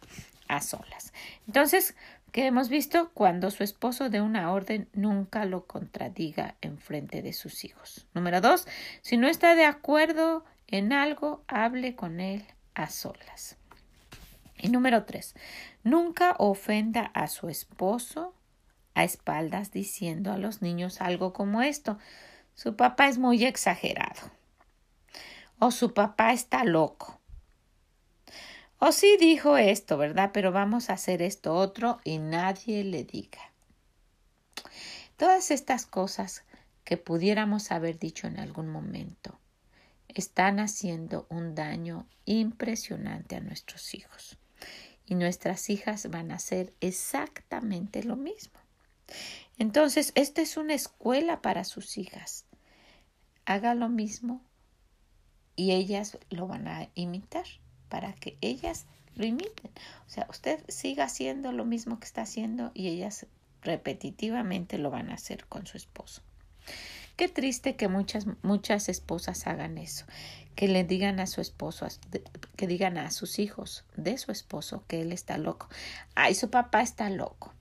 a 0.47 0.61
solas. 0.61 1.11
Entonces, 1.47 1.95
¿qué 2.31 2.45
hemos 2.45 2.69
visto? 2.69 3.11
Cuando 3.13 3.51
su 3.51 3.65
esposo 3.65 4.09
dé 4.09 4.21
una 4.21 4.53
orden, 4.53 4.87
nunca 4.93 5.43
lo 5.43 5.65
contradiga 5.65 6.55
en 6.61 6.77
frente 6.77 7.21
de 7.21 7.33
sus 7.33 7.65
hijos. 7.65 8.07
Número 8.13 8.39
dos, 8.39 8.69
si 9.01 9.17
no 9.17 9.27
está 9.27 9.53
de 9.55 9.65
acuerdo 9.65 10.45
en 10.67 10.93
algo, 10.93 11.43
hable 11.49 11.93
con 11.97 12.21
él 12.21 12.45
a 12.75 12.89
solas. 12.89 13.57
Y 14.57 14.69
número 14.69 15.05
tres, 15.05 15.35
nunca 15.83 16.35
ofenda 16.37 17.11
a 17.13 17.27
su 17.27 17.49
esposo 17.49 18.33
a 18.93 19.03
espaldas 19.03 19.71
diciendo 19.71 20.31
a 20.31 20.37
los 20.37 20.61
niños 20.61 21.01
algo 21.01 21.33
como 21.33 21.61
esto. 21.61 21.97
su 22.53 22.75
papá 22.75 23.07
es 23.07 23.17
muy 23.17 23.43
exagerado. 23.45 24.21
O 25.59 25.71
su 25.71 25.93
papá 25.93 26.33
está 26.33 26.63
loco. 26.63 27.19
O 28.77 28.91
sí 28.91 29.17
dijo 29.19 29.57
esto, 29.57 29.97
¿verdad? 29.97 30.31
Pero 30.33 30.51
vamos 30.51 30.89
a 30.89 30.93
hacer 30.93 31.21
esto 31.21 31.55
otro 31.55 31.99
y 32.03 32.17
nadie 32.17 32.83
le 32.83 33.03
diga. 33.03 33.51
Todas 35.17 35.51
estas 35.51 35.85
cosas 35.85 36.43
que 36.83 36.97
pudiéramos 36.97 37.71
haber 37.71 37.99
dicho 37.99 38.27
en 38.27 38.39
algún 38.39 38.69
momento 38.69 39.40
están 40.15 40.59
haciendo 40.59 41.27
un 41.29 41.55
daño 41.55 42.07
impresionante 42.25 43.35
a 43.35 43.41
nuestros 43.41 43.93
hijos. 43.93 44.37
Y 45.05 45.15
nuestras 45.15 45.69
hijas 45.69 46.09
van 46.09 46.31
a 46.31 46.35
hacer 46.35 46.73
exactamente 46.79 48.03
lo 48.03 48.15
mismo. 48.15 48.59
Entonces, 49.57 50.11
esta 50.15 50.41
es 50.41 50.57
una 50.57 50.73
escuela 50.73 51.41
para 51.41 51.63
sus 51.63 51.97
hijas. 51.97 52.45
Haga 53.45 53.75
lo 53.75 53.89
mismo 53.89 54.41
y 55.55 55.71
ellas 55.71 56.17
lo 56.29 56.47
van 56.47 56.67
a 56.67 56.89
imitar 56.95 57.45
para 57.89 58.13
que 58.13 58.37
ellas 58.41 58.85
lo 59.15 59.25
imiten. 59.25 59.71
O 60.07 60.09
sea, 60.09 60.25
usted 60.29 60.63
siga 60.69 61.03
haciendo 61.05 61.51
lo 61.51 61.65
mismo 61.65 61.99
que 61.99 62.05
está 62.05 62.21
haciendo 62.21 62.71
y 62.73 62.87
ellas 62.87 63.27
repetitivamente 63.61 64.77
lo 64.77 64.89
van 64.89 65.11
a 65.11 65.15
hacer 65.15 65.45
con 65.45 65.67
su 65.67 65.77
esposo. 65.77 66.21
Qué 67.15 67.27
triste 67.27 67.75
que 67.75 67.87
muchas, 67.87 68.25
muchas 68.41 68.89
esposas 68.89 69.45
hagan 69.47 69.77
eso, 69.77 70.05
que 70.55 70.67
le 70.67 70.83
digan 70.83 71.19
a 71.19 71.27
su 71.27 71.41
esposo, 71.41 71.87
que 72.55 72.67
digan 72.67 72.97
a 72.97 73.11
sus 73.11 73.39
hijos 73.39 73.85
de 73.95 74.17
su 74.17 74.31
esposo 74.31 74.83
que 74.87 75.01
él 75.01 75.11
está 75.11 75.37
loco. 75.37 75.69
Ay, 76.15 76.35
su 76.35 76.49
papá 76.49 76.81
está 76.81 77.09
loco. 77.09 77.53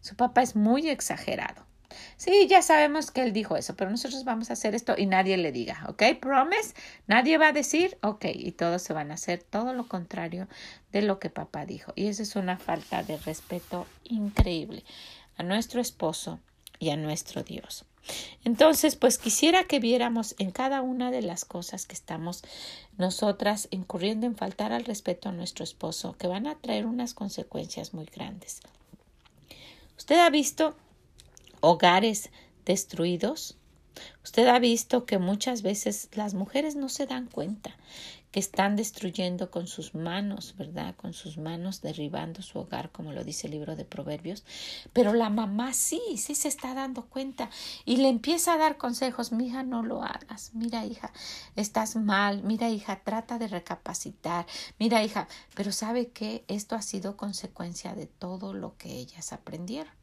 Su 0.00 0.16
papá 0.16 0.42
es 0.42 0.56
muy 0.56 0.88
exagerado. 0.88 1.68
Sí, 2.16 2.46
ya 2.48 2.62
sabemos 2.62 3.10
que 3.10 3.22
él 3.22 3.32
dijo 3.32 3.56
eso, 3.56 3.74
pero 3.74 3.90
nosotros 3.90 4.24
vamos 4.24 4.50
a 4.50 4.52
hacer 4.52 4.74
esto 4.74 4.94
y 4.96 5.06
nadie 5.06 5.36
le 5.36 5.52
diga, 5.52 5.84
¿ok? 5.88 6.02
Promise, 6.20 6.74
nadie 7.06 7.38
va 7.38 7.48
a 7.48 7.52
decir, 7.52 7.96
ok, 8.02 8.26
y 8.34 8.52
todos 8.52 8.82
se 8.82 8.92
van 8.92 9.10
a 9.10 9.14
hacer 9.14 9.42
todo 9.42 9.72
lo 9.72 9.88
contrario 9.88 10.48
de 10.92 11.02
lo 11.02 11.18
que 11.18 11.30
papá 11.30 11.64
dijo. 11.64 11.92
Y 11.96 12.08
eso 12.08 12.22
es 12.22 12.36
una 12.36 12.58
falta 12.58 13.02
de 13.02 13.16
respeto 13.18 13.86
increíble 14.04 14.84
a 15.36 15.42
nuestro 15.42 15.80
esposo 15.80 16.40
y 16.78 16.90
a 16.90 16.96
nuestro 16.96 17.42
Dios. 17.42 17.84
Entonces, 18.44 18.96
pues 18.96 19.18
quisiera 19.18 19.64
que 19.64 19.80
viéramos 19.80 20.34
en 20.38 20.50
cada 20.50 20.80
una 20.82 21.10
de 21.10 21.22
las 21.22 21.44
cosas 21.44 21.86
que 21.86 21.94
estamos 21.94 22.42
nosotras 22.96 23.68
incurriendo 23.70 24.26
en 24.26 24.36
faltar 24.36 24.72
al 24.72 24.84
respeto 24.84 25.28
a 25.28 25.32
nuestro 25.32 25.64
esposo, 25.64 26.16
que 26.18 26.26
van 26.26 26.46
a 26.46 26.56
traer 26.56 26.86
unas 26.86 27.14
consecuencias 27.14 27.94
muy 27.94 28.06
grandes. 28.06 28.60
¿Usted 29.96 30.18
ha 30.18 30.30
visto 30.30 30.74
hogares 31.60 32.30
destruidos? 32.64 33.56
Usted 34.22 34.46
ha 34.46 34.58
visto 34.58 35.04
que 35.06 35.18
muchas 35.18 35.62
veces 35.62 36.08
las 36.12 36.34
mujeres 36.34 36.76
no 36.76 36.88
se 36.88 37.06
dan 37.06 37.26
cuenta 37.26 37.76
que 38.30 38.40
están 38.40 38.76
destruyendo 38.76 39.50
con 39.50 39.66
sus 39.66 39.94
manos, 39.94 40.54
¿verdad? 40.56 40.94
Con 40.96 41.12
sus 41.12 41.38
manos 41.38 41.80
derribando 41.80 42.42
su 42.42 42.58
hogar, 42.58 42.90
como 42.90 43.12
lo 43.12 43.24
dice 43.24 43.46
el 43.46 43.52
libro 43.52 43.76
de 43.76 43.84
Proverbios. 43.84 44.44
Pero 44.92 45.14
la 45.14 45.30
mamá 45.30 45.72
sí, 45.72 46.00
sí 46.16 46.34
se 46.34 46.48
está 46.48 46.74
dando 46.74 47.06
cuenta 47.06 47.50
y 47.84 47.96
le 47.96 48.08
empieza 48.08 48.54
a 48.54 48.58
dar 48.58 48.76
consejos. 48.76 49.32
Mija, 49.32 49.62
no 49.62 49.82
lo 49.82 50.02
hagas. 50.02 50.50
Mira, 50.54 50.84
hija, 50.84 51.12
estás 51.56 51.96
mal. 51.96 52.42
Mira, 52.42 52.68
hija, 52.68 53.02
trata 53.02 53.38
de 53.38 53.48
recapacitar. 53.48 54.46
Mira, 54.78 55.02
hija, 55.02 55.28
pero 55.54 55.72
¿sabe 55.72 56.08
qué? 56.08 56.44
Esto 56.48 56.76
ha 56.76 56.82
sido 56.82 57.16
consecuencia 57.16 57.94
de 57.94 58.06
todo 58.06 58.52
lo 58.52 58.76
que 58.76 58.90
ellas 58.90 59.32
aprendieron. 59.32 59.97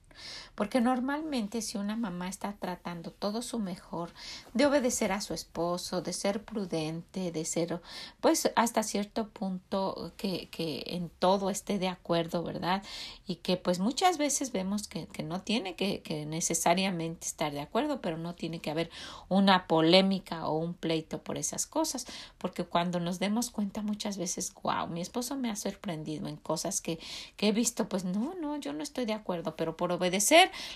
Porque 0.56 0.82
normalmente 0.82 1.62
si 1.62 1.78
una 1.78 1.96
mamá 1.96 2.28
está 2.28 2.54
tratando 2.54 3.12
todo 3.12 3.42
su 3.42 3.60
mejor 3.60 4.12
de 4.54 4.66
obedecer 4.66 5.12
a 5.12 5.22
su 5.22 5.34
esposo, 5.34 6.02
de 6.02 6.14
ser 6.14 6.44
prudente, 6.44 7.32
de 7.32 7.46
ser 7.46 7.82
pues 8.22 8.52
hasta 8.56 8.84
cierto 8.84 9.30
punto 9.30 10.14
que, 10.18 10.50
que 10.50 10.84
en 10.88 11.10
todo 11.10 11.50
esté 11.50 11.80
de 11.80 11.88
acuerdo, 11.88 12.44
¿verdad? 12.44 12.84
Y 13.26 13.36
que 13.38 13.58
pues 13.58 13.80
muchas 13.80 14.18
veces 14.18 14.52
vemos 14.52 14.88
que, 14.88 15.08
que 15.08 15.24
no 15.24 15.42
tiene 15.42 15.76
que, 15.76 16.02
que 16.02 16.26
necesariamente 16.26 17.28
estar 17.28 17.52
de 17.52 17.62
acuerdo, 17.62 18.02
pero 18.02 18.18
no 18.18 18.36
tiene 18.36 18.60
que 18.60 18.72
haber 18.72 18.90
una 19.30 19.68
polémica 19.68 20.48
o 20.48 20.58
un 20.58 20.74
pleito 20.74 21.22
por 21.22 21.38
esas 21.38 21.66
cosas, 21.66 22.06
porque 22.38 22.64
cuando 22.64 23.00
nos 23.00 23.20
demos 23.20 23.50
cuenta 23.50 23.82
muchas 23.82 24.18
veces, 24.18 24.54
wow, 24.62 24.88
mi 24.88 25.02
esposo 25.02 25.36
me 25.36 25.50
ha 25.50 25.56
sorprendido 25.56 26.28
en 26.28 26.38
cosas 26.38 26.82
que, 26.82 27.00
que 27.38 27.50
he 27.50 27.52
visto, 27.52 27.90
pues 27.90 28.06
no, 28.06 28.36
no, 28.36 28.58
yo 28.58 28.74
no 28.74 28.84
estoy 28.84 29.06
de 29.06 29.14
acuerdo, 29.14 29.56
pero 29.56 29.76
por 29.78 29.92
obedecer, 29.92 30.05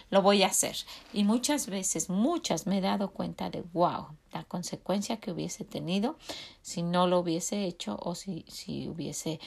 lo 0.10 0.22
voy 0.22 0.44
a 0.44 0.48
hacer. 0.48 0.76
Y 1.14 1.24
muchas 1.24 1.68
veces, 1.68 2.10
muchas 2.10 2.68
me 2.68 2.78
he 2.78 2.82
dado 2.82 3.12
cuenta 3.12 3.50
de, 3.50 3.62
wow, 3.74 4.18
la 4.34 4.44
consecuencia 4.44 5.18
que 5.18 5.32
hubiese 5.32 5.66
tenido 5.66 6.18
si 6.62 6.84
no 6.84 7.08
lo 7.08 7.20
hubiese 7.20 7.66
hecho 7.66 7.98
o 8.02 8.16
si, 8.16 8.46
si 8.48 8.88
hubiese 8.88 9.40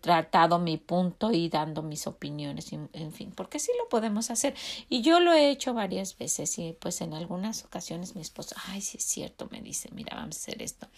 tratado 0.00 0.58
mi 0.58 0.76
punto 0.76 1.30
y 1.30 1.48
dando 1.48 1.82
mis 1.82 2.06
opiniones, 2.06 2.72
en 2.72 3.12
fin, 3.12 3.32
porque 3.34 3.58
sí 3.58 3.70
lo 3.78 3.88
podemos 3.88 4.30
hacer. 4.30 4.54
Y 4.88 5.02
yo 5.02 5.20
lo 5.20 5.32
he 5.32 5.50
hecho 5.50 5.72
varias 5.72 6.18
veces 6.18 6.58
y 6.58 6.74
pues 6.78 7.00
en 7.00 7.14
algunas 7.14 7.64
ocasiones 7.64 8.14
mi 8.16 8.20
esposo, 8.20 8.56
ay, 8.66 8.80
sí 8.80 8.98
es 8.98 9.04
cierto, 9.04 9.48
me 9.50 9.62
dice, 9.62 9.88
mira, 9.92 10.16
vamos 10.16 10.36
a 10.36 10.40
hacer 10.40 10.62
esto. 10.62 10.88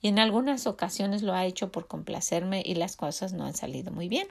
Y 0.00 0.08
en 0.08 0.18
algunas 0.18 0.66
ocasiones 0.66 1.22
lo 1.22 1.34
ha 1.34 1.46
hecho 1.46 1.72
por 1.72 1.88
complacerme 1.88 2.62
y 2.64 2.74
las 2.74 2.96
cosas 2.96 3.32
no 3.32 3.44
han 3.44 3.54
salido 3.54 3.90
muy 3.90 4.08
bien. 4.08 4.28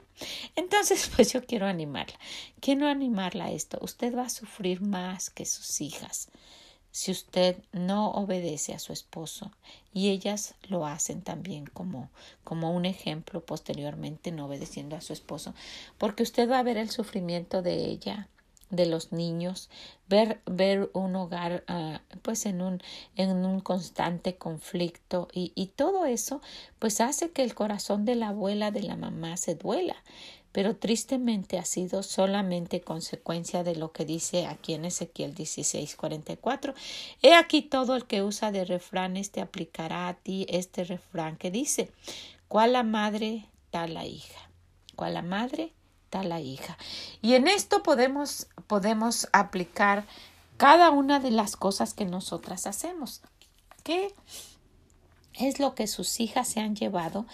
Entonces, 0.56 1.10
pues 1.16 1.32
yo 1.32 1.44
quiero 1.44 1.66
animarla. 1.66 2.18
Quiero 2.60 2.88
animarla 2.88 3.46
a 3.46 3.50
esto. 3.50 3.78
Usted 3.82 4.16
va 4.16 4.22
a 4.22 4.30
sufrir 4.30 4.80
más 4.80 5.30
que 5.30 5.44
sus 5.44 5.80
hijas 5.80 6.28
si 6.98 7.12
usted 7.12 7.56
no 7.70 8.10
obedece 8.10 8.74
a 8.74 8.80
su 8.80 8.92
esposo 8.92 9.52
y 9.92 10.08
ellas 10.08 10.56
lo 10.68 10.84
hacen 10.84 11.22
también 11.22 11.64
como, 11.66 12.10
como 12.42 12.72
un 12.72 12.86
ejemplo 12.86 13.40
posteriormente 13.40 14.32
no 14.32 14.46
obedeciendo 14.46 14.96
a 14.96 15.00
su 15.00 15.12
esposo 15.12 15.54
porque 15.96 16.24
usted 16.24 16.50
va 16.50 16.58
a 16.58 16.64
ver 16.64 16.76
el 16.76 16.90
sufrimiento 16.90 17.62
de 17.62 17.84
ella 17.84 18.26
de 18.70 18.86
los 18.86 19.12
niños 19.12 19.70
ver 20.08 20.40
ver 20.44 20.90
un 20.92 21.14
hogar 21.14 21.62
uh, 21.68 21.98
pues 22.22 22.46
en 22.46 22.60
un 22.60 22.82
en 23.14 23.30
un 23.46 23.60
constante 23.60 24.34
conflicto 24.34 25.28
y, 25.32 25.52
y 25.54 25.66
todo 25.68 26.04
eso 26.04 26.42
pues 26.80 27.00
hace 27.00 27.30
que 27.30 27.44
el 27.44 27.54
corazón 27.54 28.06
de 28.06 28.16
la 28.16 28.30
abuela 28.30 28.72
de 28.72 28.82
la 28.82 28.96
mamá 28.96 29.36
se 29.36 29.54
duela 29.54 30.02
pero 30.52 30.76
tristemente 30.76 31.58
ha 31.58 31.64
sido 31.64 32.02
solamente 32.02 32.80
consecuencia 32.80 33.62
de 33.64 33.76
lo 33.76 33.92
que 33.92 34.04
dice 34.04 34.46
aquí 34.46 34.74
en 34.74 34.84
Ezequiel 34.84 35.34
16:44. 35.34 36.74
He 37.22 37.34
aquí 37.34 37.62
todo 37.62 37.96
el 37.96 38.06
que 38.06 38.22
usa 38.22 38.50
de 38.50 38.64
refranes 38.64 39.30
te 39.30 39.40
aplicará 39.40 40.08
a 40.08 40.14
ti 40.14 40.46
este 40.48 40.84
refrán 40.84 41.36
que 41.36 41.50
dice, 41.50 41.90
¿cuál 42.48 42.72
la 42.72 42.82
madre, 42.82 43.46
tal 43.70 43.94
la 43.94 44.06
hija? 44.06 44.50
¿Cuál 44.96 45.14
la 45.14 45.22
madre, 45.22 45.72
tal 46.10 46.30
la 46.30 46.40
hija? 46.40 46.76
Y 47.22 47.34
en 47.34 47.46
esto 47.46 47.82
podemos, 47.82 48.48
podemos 48.66 49.28
aplicar 49.32 50.06
cada 50.56 50.90
una 50.90 51.20
de 51.20 51.30
las 51.30 51.56
cosas 51.56 51.94
que 51.94 52.04
nosotras 52.04 52.66
hacemos. 52.66 53.22
¿Qué 53.84 54.12
es 55.34 55.60
lo 55.60 55.74
que 55.74 55.86
sus 55.86 56.20
hijas 56.20 56.48
se 56.48 56.60
han 56.60 56.74
llevado 56.74 57.26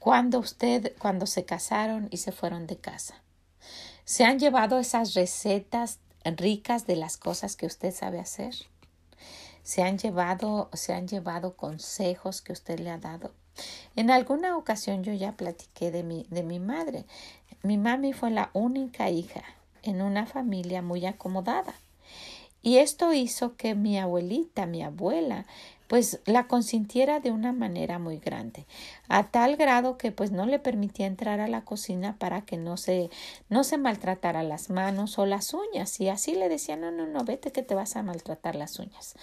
cuando 0.00 0.38
usted, 0.38 0.96
cuando 0.98 1.26
se 1.26 1.44
casaron 1.44 2.08
y 2.10 2.16
se 2.16 2.32
fueron 2.32 2.66
de 2.66 2.78
casa. 2.78 3.22
¿Se 4.04 4.24
han 4.24 4.40
llevado 4.40 4.78
esas 4.80 5.14
recetas 5.14 6.00
ricas 6.24 6.86
de 6.86 6.96
las 6.96 7.16
cosas 7.16 7.54
que 7.54 7.66
usted 7.66 7.94
sabe 7.94 8.18
hacer? 8.18 8.54
¿Se 9.62 9.82
han 9.82 9.98
llevado, 9.98 10.70
se 10.72 10.94
han 10.94 11.06
llevado 11.06 11.54
consejos 11.54 12.40
que 12.40 12.52
usted 12.52 12.80
le 12.80 12.90
ha 12.90 12.98
dado? 12.98 13.32
En 13.94 14.10
alguna 14.10 14.56
ocasión 14.56 15.04
yo 15.04 15.12
ya 15.12 15.32
platiqué 15.32 15.90
de 15.90 16.02
mi, 16.02 16.26
de 16.30 16.42
mi 16.42 16.58
madre. 16.58 17.04
Mi 17.62 17.76
mami 17.76 18.14
fue 18.14 18.30
la 18.30 18.50
única 18.54 19.10
hija 19.10 19.42
en 19.82 20.00
una 20.00 20.24
familia 20.26 20.80
muy 20.80 21.04
acomodada. 21.04 21.74
Y 22.62 22.78
esto 22.78 23.12
hizo 23.12 23.56
que 23.56 23.74
mi 23.74 23.98
abuelita, 23.98 24.64
mi 24.64 24.82
abuela, 24.82 25.44
pues 25.90 26.20
la 26.24 26.46
consintiera 26.46 27.18
de 27.18 27.32
una 27.32 27.52
manera 27.52 27.98
muy 27.98 28.18
grande, 28.18 28.64
a 29.08 29.24
tal 29.24 29.56
grado 29.56 29.98
que 29.98 30.12
pues 30.12 30.30
no 30.30 30.46
le 30.46 30.60
permitía 30.60 31.08
entrar 31.08 31.40
a 31.40 31.48
la 31.48 31.64
cocina 31.64 32.14
para 32.16 32.42
que 32.42 32.56
no 32.56 32.76
se 32.76 33.10
no 33.48 33.64
se 33.64 33.76
maltratara 33.76 34.44
las 34.44 34.70
manos 34.70 35.18
o 35.18 35.26
las 35.26 35.52
uñas 35.52 35.98
y 35.98 36.08
así 36.08 36.36
le 36.36 36.48
decía 36.48 36.76
no 36.76 36.92
no 36.92 37.08
no 37.08 37.24
vete 37.24 37.50
que 37.50 37.64
te 37.64 37.74
vas 37.74 37.96
a 37.96 38.04
maltratar 38.04 38.54
las 38.54 38.78
uñas. 38.78 39.16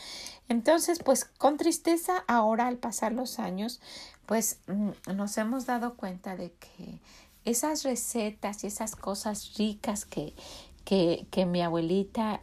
Entonces 0.50 1.00
pues 1.02 1.24
con 1.24 1.56
tristeza 1.56 2.26
ahora 2.28 2.68
al 2.68 2.76
pasar 2.76 3.14
los 3.14 3.40
años 3.40 3.80
pues 4.26 4.60
mm, 4.68 5.16
nos 5.16 5.38
hemos 5.38 5.68
dado 5.68 5.96
cuenta 5.96 6.36
de 6.36 6.52
que 6.52 7.00
esas 7.46 7.84
recetas 7.84 8.66
y 8.66 8.68
esas 8.68 8.98
cosas 8.98 9.54
ricas 9.58 10.04
que, 10.04 10.34
que, 10.84 11.28
que 11.32 11.46
mi 11.46 11.62
abuelita 11.62 12.42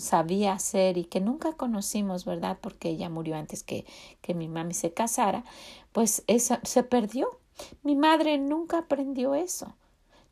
sabía 0.00 0.52
hacer 0.52 0.98
y 0.98 1.04
que 1.04 1.20
nunca 1.20 1.52
conocimos, 1.52 2.24
¿verdad? 2.24 2.58
Porque 2.60 2.90
ella 2.90 3.08
murió 3.08 3.36
antes 3.36 3.62
que, 3.62 3.84
que 4.20 4.34
mi 4.34 4.48
mami 4.48 4.74
se 4.74 4.92
casara, 4.92 5.44
pues 5.92 6.24
esa 6.26 6.60
se 6.62 6.82
perdió. 6.82 7.38
Mi 7.82 7.96
madre 7.96 8.38
nunca 8.38 8.78
aprendió 8.78 9.34
eso, 9.34 9.74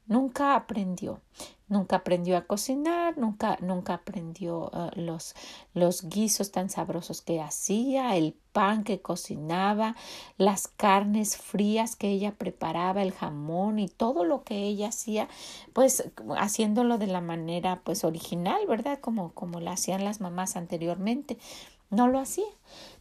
nunca 0.07 0.57
aprendió. 0.57 1.21
Nunca 1.73 1.97
aprendió 1.97 2.37
a 2.37 2.43
cocinar, 2.43 3.17
nunca, 3.17 3.57
nunca 3.61 3.95
aprendió 3.95 4.71
uh, 4.73 4.91
los, 4.95 5.35
los 5.73 6.09
guisos 6.09 6.53
tan 6.53 6.69
sabrosos 6.69 7.23
que 7.23 7.41
hacía, 7.41 8.15
el 8.15 8.35
pan 8.53 8.85
que 8.85 9.01
cocinaba, 9.01 9.97
las 10.37 10.69
carnes 10.69 11.39
frías 11.39 11.97
que 11.97 12.11
ella 12.11 12.33
preparaba, 12.33 13.03
el 13.03 13.13
jamón 13.13 13.79
y 13.79 13.89
todo 13.89 14.25
lo 14.25 14.45
que 14.45 14.59
ella 14.59 14.89
hacía, 14.89 15.29
pues 15.73 16.05
haciéndolo 16.37 16.99
de 16.99 17.07
la 17.07 17.23
manera 17.23 17.81
pues 17.83 18.05
original, 18.05 18.61
¿verdad? 18.69 19.01
Como, 19.01 19.33
como 19.33 19.59
lo 19.59 19.71
hacían 19.71 20.05
las 20.05 20.21
mamás 20.21 20.57
anteriormente. 20.57 21.39
No 21.89 22.09
lo 22.09 22.19
hacía, 22.19 22.47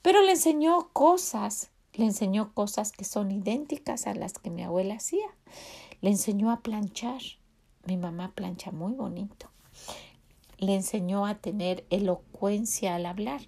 pero 0.02 0.22
le 0.22 0.32
enseñó 0.32 0.90
cosas, 0.94 1.70
le 1.94 2.06
enseñó 2.06 2.54
cosas 2.54 2.92
que 2.92 3.04
son 3.04 3.32
idénticas 3.32 4.08
a 4.08 4.14
las 4.14 4.34
que 4.34 4.50
mi 4.50 4.64
abuela 4.64 4.96
hacía. 4.96 5.28
Le 6.02 6.10
enseñó 6.10 6.52
a 6.52 6.62
planchar. 6.62 7.22
Mi 7.86 7.98
mamá 7.98 8.32
plancha 8.34 8.72
muy 8.72 8.94
bonito. 8.94 9.50
Le 10.58 10.76
enseñó 10.76 11.26
a 11.26 11.36
tener 11.36 11.86
elocuencia 11.90 12.96
al 12.96 13.06
hablar. 13.06 13.42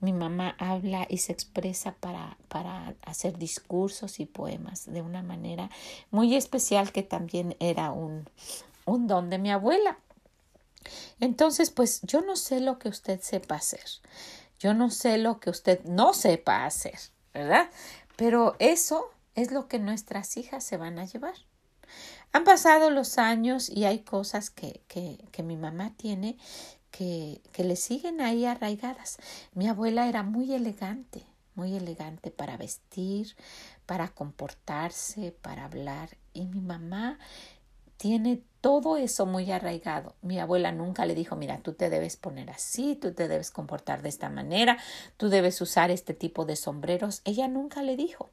Mi 0.00 0.12
mamá 0.12 0.56
habla 0.58 1.06
y 1.08 1.18
se 1.18 1.32
expresa 1.32 1.92
para, 1.92 2.36
para 2.48 2.94
hacer 3.04 3.38
discursos 3.38 4.20
y 4.20 4.26
poemas 4.26 4.86
de 4.86 5.02
una 5.02 5.22
manera 5.22 5.70
muy 6.10 6.34
especial 6.34 6.92
que 6.92 7.02
también 7.02 7.56
era 7.60 7.90
un, 7.90 8.28
un 8.86 9.06
don 9.06 9.30
de 9.30 9.38
mi 9.38 9.50
abuela. 9.50 9.98
Entonces, 11.20 11.70
pues 11.70 12.00
yo 12.02 12.20
no 12.20 12.36
sé 12.36 12.60
lo 12.60 12.78
que 12.78 12.88
usted 12.88 13.20
sepa 13.20 13.56
hacer. 13.56 13.84
Yo 14.58 14.74
no 14.74 14.90
sé 14.90 15.18
lo 15.18 15.40
que 15.40 15.50
usted 15.50 15.82
no 15.84 16.14
sepa 16.14 16.64
hacer, 16.64 16.98
¿verdad? 17.32 17.70
Pero 18.16 18.56
eso 18.58 19.10
es 19.34 19.50
lo 19.50 19.68
que 19.68 19.78
nuestras 19.78 20.36
hijas 20.36 20.64
se 20.64 20.76
van 20.76 20.98
a 20.98 21.04
llevar. 21.04 21.34
Han 22.34 22.42
pasado 22.42 22.90
los 22.90 23.18
años 23.18 23.70
y 23.70 23.84
hay 23.84 24.00
cosas 24.00 24.50
que, 24.50 24.82
que, 24.88 25.24
que 25.30 25.44
mi 25.44 25.56
mamá 25.56 25.94
tiene 25.96 26.36
que, 26.90 27.40
que 27.52 27.62
le 27.62 27.76
siguen 27.76 28.20
ahí 28.20 28.44
arraigadas. 28.44 29.18
Mi 29.52 29.68
abuela 29.68 30.08
era 30.08 30.24
muy 30.24 30.52
elegante, 30.52 31.24
muy 31.54 31.76
elegante 31.76 32.32
para 32.32 32.56
vestir, 32.56 33.36
para 33.86 34.08
comportarse, 34.08 35.30
para 35.30 35.66
hablar. 35.66 36.16
Y 36.32 36.46
mi 36.46 36.60
mamá 36.60 37.20
tiene 37.98 38.42
todo 38.64 38.96
eso 38.96 39.26
muy 39.26 39.52
arraigado. 39.52 40.14
Mi 40.22 40.38
abuela 40.38 40.72
nunca 40.72 41.04
le 41.04 41.14
dijo, 41.14 41.36
mira, 41.36 41.58
tú 41.58 41.74
te 41.74 41.90
debes 41.90 42.16
poner 42.16 42.48
así, 42.48 42.96
tú 42.96 43.12
te 43.12 43.28
debes 43.28 43.50
comportar 43.50 44.00
de 44.00 44.08
esta 44.08 44.30
manera, 44.30 44.78
tú 45.18 45.28
debes 45.28 45.60
usar 45.60 45.90
este 45.90 46.14
tipo 46.14 46.46
de 46.46 46.56
sombreros. 46.56 47.20
Ella 47.26 47.46
nunca 47.46 47.82
le 47.82 47.94
dijo, 47.94 48.30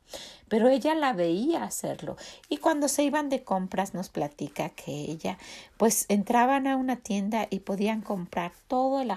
pero 0.47 0.69
ella 0.69 0.95
la 0.95 1.11
veía 1.11 1.65
hacerlo. 1.65 2.15
Y 2.47 2.59
cuando 2.59 2.87
se 2.87 3.03
iban 3.03 3.27
de 3.27 3.43
compras 3.43 3.93
nos 3.93 4.07
platica 4.07 4.69
que 4.69 4.93
ella, 4.93 5.37
pues 5.81 6.05
entraban 6.09 6.67
a 6.67 6.75
una 6.75 6.97
tienda 6.97 7.47
y 7.49 7.61
podían 7.61 8.01
comprar 8.01 8.51
todo 8.67 9.01
el, 9.01 9.09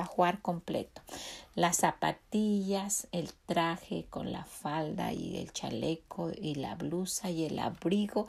ajuar 0.00 0.42
completo 0.42 1.00
las 1.58 1.78
zapatillas, 1.78 3.08
el 3.10 3.32
traje 3.46 4.06
con 4.10 4.30
la 4.30 4.44
falda 4.44 5.12
y 5.12 5.38
el 5.38 5.52
chaleco 5.52 6.30
y 6.30 6.54
la 6.54 6.76
blusa 6.76 7.30
y 7.30 7.46
el 7.46 7.58
abrigo 7.58 8.28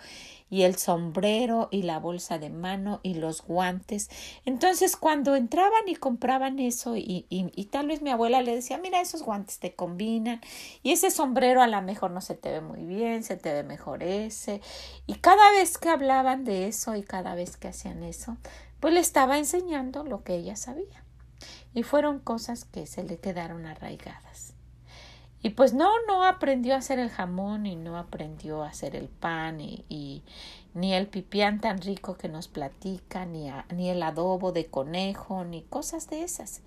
y 0.49 0.63
el 0.63 0.77
sombrero 0.77 1.67
y 1.69 1.83
la 1.83 1.99
bolsa 1.99 2.39
de 2.39 2.49
mano 2.49 2.99
y 3.03 3.13
los 3.13 3.43
guantes. 3.43 4.09
Entonces 4.45 4.97
cuando 4.97 5.35
entraban 5.35 5.87
y 5.87 5.95
compraban 5.95 6.57
eso 6.57 6.97
y, 6.97 7.27
y, 7.29 7.65
tal 7.65 7.87
vez 7.87 8.01
mi 8.01 8.09
abuela 8.09 8.41
le 8.41 8.55
decía, 8.55 8.79
mira, 8.79 8.99
esos 8.99 9.21
guantes 9.21 9.59
te 9.59 9.75
combinan 9.75 10.41
y 10.81 10.91
ese 10.91 11.11
sombrero 11.11 11.61
a 11.61 11.67
lo 11.67 11.81
mejor 11.83 12.09
no 12.09 12.21
se 12.21 12.33
te 12.33 12.49
ve 12.49 12.61
muy 12.61 12.83
bien, 12.83 13.23
se 13.23 13.37
te 13.37 13.53
ve 13.53 13.61
mejor 13.61 14.01
ese. 14.01 14.59
Y 15.05 15.15
cada 15.15 15.51
vez 15.51 15.77
que 15.77 15.89
hablaban 15.89 16.45
de 16.45 16.67
eso 16.67 16.95
y 16.95 17.03
cada 17.03 17.35
vez 17.35 17.57
que 17.57 17.67
hacían 17.67 17.78
eso, 17.85 18.37
pues 18.79 18.93
le 18.93 18.99
estaba 18.99 19.37
enseñando 19.37 20.03
lo 20.03 20.23
que 20.23 20.35
ella 20.35 20.55
sabía 20.55 21.03
y 21.73 21.83
fueron 21.83 22.19
cosas 22.19 22.65
que 22.65 22.85
se 22.85 23.03
le 23.03 23.17
quedaron 23.17 23.65
arraigadas. 23.65 24.53
Y 25.41 25.51
pues 25.51 25.73
no, 25.73 25.89
no 26.05 26.25
aprendió 26.25 26.75
a 26.75 26.79
hacer 26.79 26.99
el 26.99 27.09
jamón 27.09 27.65
y 27.65 27.77
no 27.77 27.97
aprendió 27.97 28.61
a 28.63 28.69
hacer 28.69 28.95
el 28.95 29.07
pan 29.07 29.61
y, 29.61 30.23
ni 30.73 30.93
el 30.93 31.07
pipián 31.07 31.61
tan 31.61 31.81
rico 31.81 32.17
que 32.17 32.27
nos 32.27 32.49
platica, 32.49 33.25
ni, 33.25 33.49
ni 33.73 33.89
el 33.89 34.03
adobo 34.03 34.51
de 34.51 34.65
conejo, 34.65 35.45
ni 35.45 35.61
cosas 35.61 36.09
de 36.09 36.23
esas. 36.23 36.61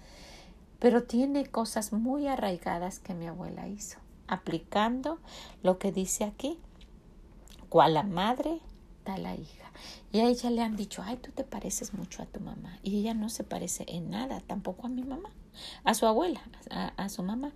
Pero 0.79 1.03
tiene 1.03 1.46
cosas 1.46 1.92
muy 1.92 2.27
arraigadas 2.27 2.98
que 2.98 3.14
mi 3.14 3.27
abuela 3.27 3.68
hizo, 3.68 3.98
aplicando 4.27 5.18
lo 5.62 5.79
que 5.79 5.92
dice 5.92 6.25
aquí, 6.25 6.59
cual 7.68 7.94
la 7.94 8.03
madre, 8.03 8.61
da 9.04 9.18
la 9.18 9.34
hija. 9.34 9.70
Y 10.12 10.20
a 10.20 10.28
ella 10.28 10.50
le 10.50 10.62
han 10.62 10.76
dicho, 10.76 11.02
ay, 11.04 11.16
tú 11.16 11.30
te 11.30 11.44
pareces 11.44 11.94
mucho 11.94 12.22
a 12.22 12.26
tu 12.26 12.40
mamá. 12.40 12.78
Y 12.82 13.00
ella 13.00 13.14
no 13.14 13.28
se 13.28 13.44
parece 13.44 13.84
en 13.88 14.10
nada, 14.10 14.40
tampoco 14.40 14.86
a 14.86 14.90
mi 14.90 15.02
mamá, 15.02 15.30
a 15.84 15.94
su 15.94 16.06
abuela, 16.06 16.42
a, 16.70 17.08
su 17.08 17.22
mamá. 17.22 17.52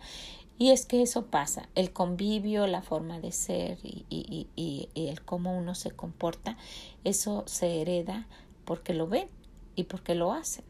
Y 0.59 0.71
es 0.71 0.87
que 0.87 1.03
eso 1.03 1.27
pasa, 1.27 1.69
el 1.75 1.93
convivio, 1.93 2.67
la 2.67 2.83
forma 2.83 3.21
de 3.21 3.33
ser 3.33 3.79
y, 3.83 4.07
y, 4.09 4.49
y, 4.57 4.89
y, 4.95 5.09
el 5.09 5.23
cómo 5.23 5.57
uno 5.57 5.75
se 5.75 5.91
comporta, 5.91 6.57
eso 7.05 7.45
se 7.47 7.83
hereda 7.83 8.27
porque 8.65 8.95
lo 8.95 9.07
ven 9.07 9.29
y 9.75 9.85
porque 9.85 10.15
lo 10.15 10.33
hacen. 10.33 10.65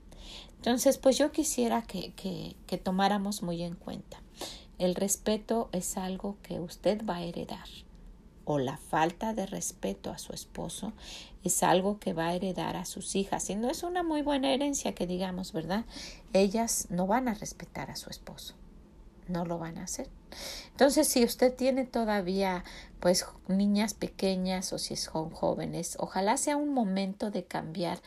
Entonces, 0.56 0.98
pues 0.98 1.16
yo 1.16 1.30
quisiera 1.30 1.82
que, 1.82 2.12
que, 2.14 2.56
que 2.66 2.78
tomáramos 2.78 3.42
muy 3.42 3.62
en 3.62 3.76
cuenta. 3.76 4.20
El 4.78 4.96
respeto 4.96 5.68
es 5.70 5.96
algo 5.96 6.36
que 6.42 6.58
usted 6.58 7.06
va 7.06 7.16
a 7.16 7.22
heredar 7.22 7.68
o 8.46 8.58
la 8.58 8.78
falta 8.78 9.34
de 9.34 9.44
respeto 9.44 10.10
a 10.10 10.18
su 10.18 10.32
esposo 10.32 10.92
es 11.44 11.62
algo 11.62 11.98
que 11.98 12.14
va 12.14 12.28
a 12.28 12.34
heredar 12.34 12.76
a 12.76 12.86
sus 12.86 13.14
hijas. 13.16 13.50
Y 13.50 13.56
no 13.56 13.68
es 13.68 13.82
una 13.82 14.02
muy 14.02 14.22
buena 14.22 14.54
herencia 14.54 14.94
que 14.94 15.06
digamos, 15.06 15.52
¿verdad? 15.52 15.84
Ellas 16.32 16.86
no 16.88 17.06
van 17.06 17.28
a 17.28 17.34
respetar 17.34 17.90
a 17.90 17.96
su 17.96 18.08
esposo. 18.08 18.54
No 19.28 19.44
lo 19.44 19.58
van 19.58 19.78
a 19.78 19.84
hacer. 19.84 20.08
Entonces, 20.70 21.08
si 21.08 21.24
usted 21.24 21.54
tiene 21.54 21.84
todavía 21.84 22.64
pues 23.00 23.26
niñas 23.48 23.94
pequeñas 23.94 24.72
o 24.72 24.78
si 24.78 24.96
son 24.96 25.30
jóvenes, 25.30 25.96
ojalá 26.00 26.36
sea 26.36 26.56
un 26.56 26.72
momento 26.72 27.30
de 27.30 27.44
cambiar 27.44 28.00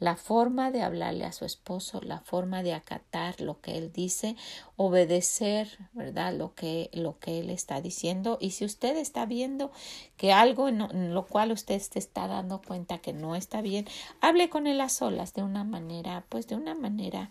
la 0.00 0.16
forma 0.16 0.70
de 0.70 0.82
hablarle 0.82 1.24
a 1.24 1.32
su 1.32 1.44
esposo, 1.44 2.00
la 2.02 2.20
forma 2.20 2.62
de 2.62 2.74
acatar 2.74 3.40
lo 3.40 3.60
que 3.60 3.78
él 3.78 3.92
dice, 3.92 4.36
obedecer, 4.76 5.78
¿verdad? 5.92 6.34
Lo 6.34 6.54
que, 6.54 6.90
lo 6.92 7.18
que 7.18 7.40
él 7.40 7.50
está 7.50 7.80
diciendo. 7.80 8.38
Y 8.40 8.50
si 8.50 8.64
usted 8.64 8.96
está 8.96 9.26
viendo 9.26 9.72
que 10.16 10.32
algo 10.32 10.68
en 10.68 11.14
lo 11.14 11.26
cual 11.26 11.52
usted 11.52 11.80
se 11.80 11.98
está 11.98 12.26
dando 12.28 12.60
cuenta 12.62 12.98
que 12.98 13.12
no 13.12 13.34
está 13.36 13.60
bien, 13.60 13.86
hable 14.20 14.50
con 14.50 14.66
él 14.66 14.80
a 14.80 14.88
solas 14.88 15.34
de 15.34 15.42
una 15.42 15.64
manera, 15.64 16.24
pues 16.28 16.46
de 16.46 16.54
una 16.54 16.74
manera 16.74 17.30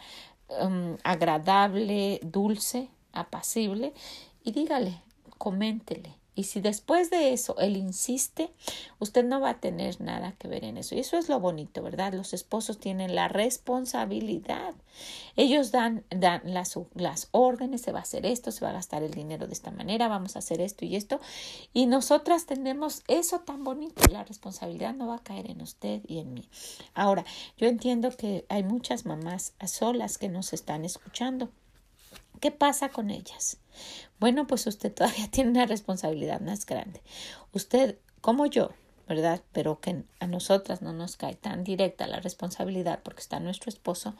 um, 0.61 0.97
agradable, 1.03 2.19
dulce, 2.23 2.89
apacible 3.13 3.93
y 4.43 4.51
dígale, 4.51 5.01
coméntele. 5.37 6.17
Y 6.35 6.45
si 6.45 6.61
después 6.61 7.11
de 7.11 7.31
eso 7.31 7.55
él 7.59 7.77
insiste, 7.77 8.51
usted 8.97 9.23
no 9.23 9.39
va 9.39 9.51
a 9.51 9.59
tener 9.59 10.01
nada 10.01 10.33
que 10.39 10.47
ver 10.47 10.65
en 10.65 10.77
eso. 10.77 10.95
Y 10.95 10.99
eso 10.99 11.17
es 11.17 11.29
lo 11.29 11.39
bonito, 11.39 11.83
¿verdad? 11.83 12.13
Los 12.13 12.33
esposos 12.33 12.79
tienen 12.79 13.13
la 13.13 13.27
responsabilidad. 13.27 14.73
Ellos 15.35 15.71
dan, 15.71 16.03
dan 16.09 16.41
las, 16.45 16.79
las 16.95 17.27
órdenes, 17.31 17.81
se 17.81 17.91
va 17.91 17.99
a 17.99 18.03
hacer 18.03 18.25
esto, 18.25 18.51
se 18.51 18.65
va 18.65 18.71
a 18.71 18.73
gastar 18.73 19.03
el 19.03 19.11
dinero 19.11 19.45
de 19.45 19.53
esta 19.53 19.69
manera, 19.69 20.07
vamos 20.07 20.35
a 20.35 20.39
hacer 20.39 20.59
esto 20.59 20.85
y 20.85 20.95
esto. 20.95 21.19
Y 21.71 21.85
nosotras 21.85 22.47
tenemos 22.47 23.03
eso 23.07 23.41
tan 23.41 23.63
bonito. 23.63 24.01
La 24.11 24.23
responsabilidad 24.23 24.95
no 24.95 25.07
va 25.07 25.17
a 25.17 25.23
caer 25.23 25.51
en 25.51 25.61
usted 25.61 26.01
y 26.07 26.17
en 26.17 26.33
mí. 26.33 26.49
Ahora, 26.95 27.25
yo 27.57 27.67
entiendo 27.67 28.09
que 28.09 28.45
hay 28.49 28.63
muchas 28.63 29.05
mamás 29.05 29.53
solas 29.67 30.17
que 30.17 30.29
nos 30.29 30.51
están 30.53 30.83
escuchando. 30.83 31.49
¿Qué 32.43 32.51
pasa 32.51 32.89
con 32.89 33.09
ellas? 33.09 33.55
Bueno, 34.19 34.47
pues 34.47 34.67
usted 34.67 34.93
todavía 34.93 35.31
tiene 35.31 35.51
una 35.51 35.65
responsabilidad 35.65 36.41
más 36.41 36.65
grande. 36.65 37.01
Usted, 37.53 37.99
como 38.19 38.47
yo, 38.47 38.71
¿verdad? 39.07 39.41
Pero 39.53 39.79
que 39.79 40.03
a 40.19 40.27
nosotras 40.27 40.81
no 40.81 40.91
nos 40.91 41.15
cae 41.15 41.35
tan 41.35 41.63
directa 41.63 42.05
la 42.05 42.19
responsabilidad 42.19 42.99
porque 43.01 43.21
está 43.21 43.39
nuestro 43.39 43.69
esposo, 43.69 44.17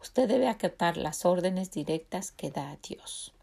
usted 0.00 0.28
debe 0.28 0.46
acatar 0.46 0.96
las 0.96 1.24
órdenes 1.24 1.72
directas 1.72 2.30
que 2.30 2.52
da 2.52 2.78
Dios. 2.88 3.34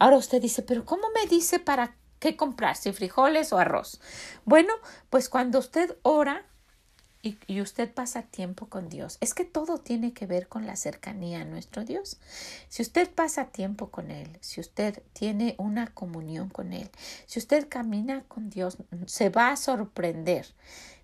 Ahora 0.00 0.16
usted 0.16 0.42
dice, 0.42 0.62
pero 0.62 0.84
¿cómo 0.84 1.04
me 1.14 1.28
dice 1.28 1.60
para 1.60 1.94
qué 2.18 2.36
comprar? 2.36 2.74
Si 2.74 2.90
frijoles 2.90 3.52
o 3.52 3.58
arroz. 3.58 4.00
Bueno, 4.44 4.72
pues 5.10 5.28
cuando 5.28 5.60
usted 5.60 5.96
ora, 6.02 6.44
y, 7.46 7.60
usted 7.60 7.92
pasa 7.92 8.22
tiempo 8.22 8.66
con 8.66 8.88
Dios. 8.88 9.18
Es 9.20 9.34
que 9.34 9.44
todo 9.44 9.78
tiene 9.78 10.12
que 10.12 10.26
ver 10.26 10.48
con 10.48 10.66
la 10.66 10.76
cercanía 10.76 11.40
a 11.40 11.44
nuestro 11.44 11.84
Dios. 11.84 12.18
Si 12.68 12.82
usted 12.82 13.10
pasa 13.10 13.46
tiempo 13.46 13.90
con 13.90 14.10
Él, 14.10 14.38
si 14.40 14.60
usted 14.60 15.02
tiene 15.12 15.54
una 15.58 15.88
comunión 15.88 16.48
con 16.48 16.72
Él, 16.72 16.90
si 17.26 17.38
usted 17.38 17.68
camina 17.68 18.24
con 18.28 18.50
Dios, 18.50 18.78
se 19.06 19.30
va 19.30 19.50
a 19.50 19.56
sorprender 19.56 20.46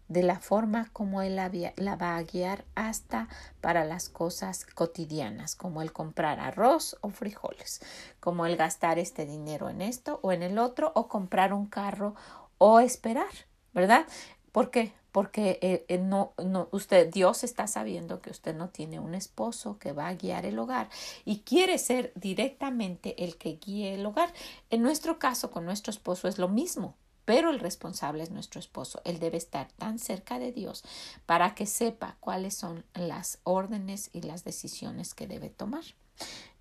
de 0.08 0.22
la 0.22 0.38
forma 0.40 0.90
como 0.92 1.22
Él 1.22 1.36
la, 1.36 1.50
la 1.76 1.96
va 1.96 2.16
a 2.16 2.22
guiar 2.22 2.64
hasta 2.74 3.28
para 3.60 3.84
las 3.84 4.08
cosas 4.08 4.66
cotidianas, 4.66 5.56
como 5.56 5.82
el 5.82 5.92
comprar 5.92 6.38
arroz 6.38 6.98
o 7.00 7.10
frijoles, 7.10 7.80
como 8.20 8.46
el 8.46 8.56
gastar 8.56 8.98
este 8.98 9.24
dinero 9.24 9.70
en 9.70 9.80
esto 9.80 10.20
o 10.22 10.32
en 10.32 10.42
el 10.42 10.58
otro, 10.58 10.92
o 10.94 11.08
comprar 11.08 11.52
un 11.52 11.66
carro 11.66 12.14
o 12.58 12.80
esperar, 12.80 13.32
¿verdad? 13.72 14.06
¿Por 14.52 14.70
qué? 14.70 14.92
Porque 15.10 15.58
eh, 15.60 15.84
eh, 15.88 15.98
no, 15.98 16.32
no, 16.42 16.68
usted, 16.72 17.10
Dios 17.10 17.44
está 17.44 17.66
sabiendo 17.66 18.20
que 18.20 18.30
usted 18.30 18.54
no 18.54 18.68
tiene 18.68 19.00
un 19.00 19.14
esposo 19.14 19.78
que 19.78 19.92
va 19.92 20.08
a 20.08 20.14
guiar 20.14 20.46
el 20.46 20.58
hogar 20.58 20.88
y 21.24 21.40
quiere 21.40 21.78
ser 21.78 22.12
directamente 22.14 23.24
el 23.24 23.36
que 23.36 23.56
guíe 23.56 23.94
el 23.94 24.06
hogar. 24.06 24.32
En 24.70 24.82
nuestro 24.82 25.18
caso, 25.18 25.50
con 25.50 25.64
nuestro 25.64 25.90
esposo 25.90 26.28
es 26.28 26.38
lo 26.38 26.48
mismo 26.48 26.96
pero 27.24 27.50
el 27.50 27.60
responsable 27.60 28.22
es 28.22 28.30
nuestro 28.30 28.58
esposo. 28.58 29.00
Él 29.04 29.18
debe 29.18 29.36
estar 29.36 29.70
tan 29.72 29.98
cerca 29.98 30.38
de 30.38 30.52
Dios 30.52 30.82
para 31.26 31.54
que 31.54 31.66
sepa 31.66 32.16
cuáles 32.20 32.54
son 32.54 32.84
las 32.94 33.38
órdenes 33.44 34.10
y 34.12 34.22
las 34.22 34.44
decisiones 34.44 35.14
que 35.14 35.26
debe 35.26 35.48
tomar. 35.48 35.84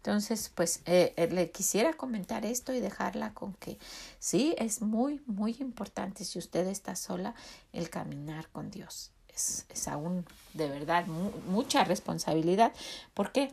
Entonces, 0.02 0.52
pues 0.56 0.82
eh, 0.88 1.14
eh, 1.16 1.28
le 1.32 1.52
quisiera 1.52 1.94
comentar 1.94 2.44
esto 2.44 2.74
y 2.74 2.80
dejarla 2.80 3.36
con 3.36 3.54
que 3.54 3.78
sí, 4.18 4.56
es 4.58 4.82
muy, 4.82 5.22
muy 5.28 5.56
importante 5.60 6.26
si 6.26 6.40
usted 6.40 6.66
está 6.66 6.96
sola 6.96 7.36
el 7.72 7.92
caminar 7.92 8.48
con 8.50 8.72
Dios. 8.72 9.12
Es, 9.30 9.68
es 9.70 9.88
aún 9.88 10.26
de 10.56 10.68
verdad 10.70 11.06
mucha 11.06 11.84
responsabilidad. 11.84 12.74
¿Por 13.14 13.32
qué? 13.32 13.52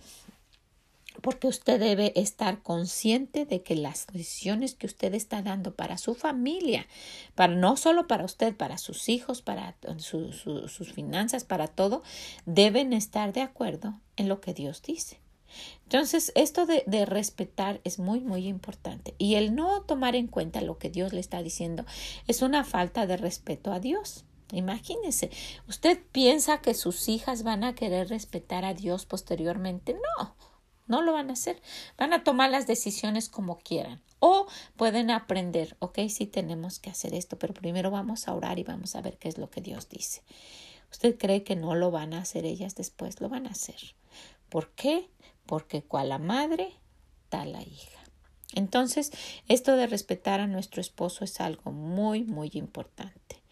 porque 1.20 1.48
usted 1.48 1.80
debe 1.80 2.12
estar 2.16 2.62
consciente 2.62 3.44
de 3.44 3.62
que 3.62 3.74
las 3.74 4.06
decisiones 4.06 4.74
que 4.74 4.86
usted 4.86 5.14
está 5.14 5.42
dando 5.42 5.74
para 5.74 5.98
su 5.98 6.14
familia, 6.14 6.86
para 7.34 7.54
no 7.54 7.76
solo 7.76 8.06
para 8.06 8.24
usted, 8.24 8.56
para 8.56 8.78
sus 8.78 9.08
hijos, 9.08 9.42
para 9.42 9.76
sus 9.98 10.92
finanzas, 10.92 11.44
para 11.44 11.66
todo, 11.66 12.02
deben 12.46 12.92
estar 12.92 13.32
de 13.32 13.42
acuerdo 13.42 14.00
en 14.16 14.28
lo 14.28 14.40
que 14.40 14.54
Dios 14.54 14.82
dice. 14.82 15.18
Entonces, 15.84 16.32
esto 16.34 16.66
de, 16.66 17.06
respetar 17.06 17.80
es 17.84 17.98
muy, 17.98 18.20
muy 18.20 18.46
importante. 18.46 19.14
Y 19.18 19.36
el 19.36 19.54
no 19.54 19.82
tomar 19.82 20.16
en 20.16 20.26
cuenta 20.26 20.60
lo 20.60 20.78
que 20.78 20.90
Dios 20.90 21.12
le 21.12 21.20
está 21.20 21.42
diciendo 21.42 21.84
es 22.26 22.42
una 22.42 22.64
falta 22.64 23.06
de 23.06 23.16
respeto 23.16 23.72
a 23.72 23.80
Dios. 23.80 24.24
Imagínese, 24.52 25.30
¿usted 25.68 25.98
piensa 26.12 26.60
que 26.60 26.74
sus 26.74 27.08
hijas 27.08 27.42
van 27.42 27.64
a 27.64 27.74
querer 27.74 28.08
respetar 28.08 28.64
a 28.64 28.74
Dios 28.74 29.06
posteriormente? 29.06 29.94
No. 29.94 30.34
No 30.86 31.02
lo 31.02 31.12
van 31.12 31.28
a 31.28 31.34
hacer. 31.34 31.60
Van 31.98 32.14
a 32.14 32.24
tomar 32.24 32.50
las 32.50 32.66
decisiones 32.66 33.28
como 33.28 33.58
quieran. 33.58 34.02
O 34.20 34.46
pueden 34.76 35.10
aprender, 35.10 35.76
ok, 35.80 36.00
sí 36.08 36.26
tenemos 36.26 36.80
que 36.80 36.90
hacer 36.90 37.14
esto, 37.14 37.38
pero 37.38 37.54
primero 37.54 37.90
vamos 37.90 38.26
a 38.26 38.34
orar 38.34 38.58
y 38.58 38.64
vamos 38.64 38.96
a 38.96 39.02
ver 39.02 39.18
qué 39.18 39.28
es 39.28 39.38
lo 39.38 39.50
que 39.50 39.60
Dios 39.60 39.88
dice. 39.88 40.22
¿Usted 40.90 41.18
cree 41.18 41.44
que 41.44 41.56
no 41.56 41.74
lo 41.74 41.90
van 41.90 42.14
a 42.14 42.20
hacer 42.20 42.46
ellas 42.46 42.74
después? 42.74 43.20
Lo 43.20 43.28
van 43.28 43.46
a 43.46 43.50
hacer. 43.50 43.94
¿Por 44.48 44.70
qué? 44.70 45.10
Porque 45.48 45.82
cual 45.82 46.10
la 46.10 46.18
madre, 46.18 46.74
tal 47.30 47.52
la 47.52 47.62
hija. 47.62 48.04
Entonces, 48.54 49.10
esto 49.48 49.76
de 49.76 49.86
respetar 49.86 50.40
a 50.40 50.46
nuestro 50.46 50.82
esposo 50.82 51.24
es 51.24 51.40
algo 51.40 51.72
muy, 51.72 52.22
muy 52.22 52.50
importante. 52.52 53.42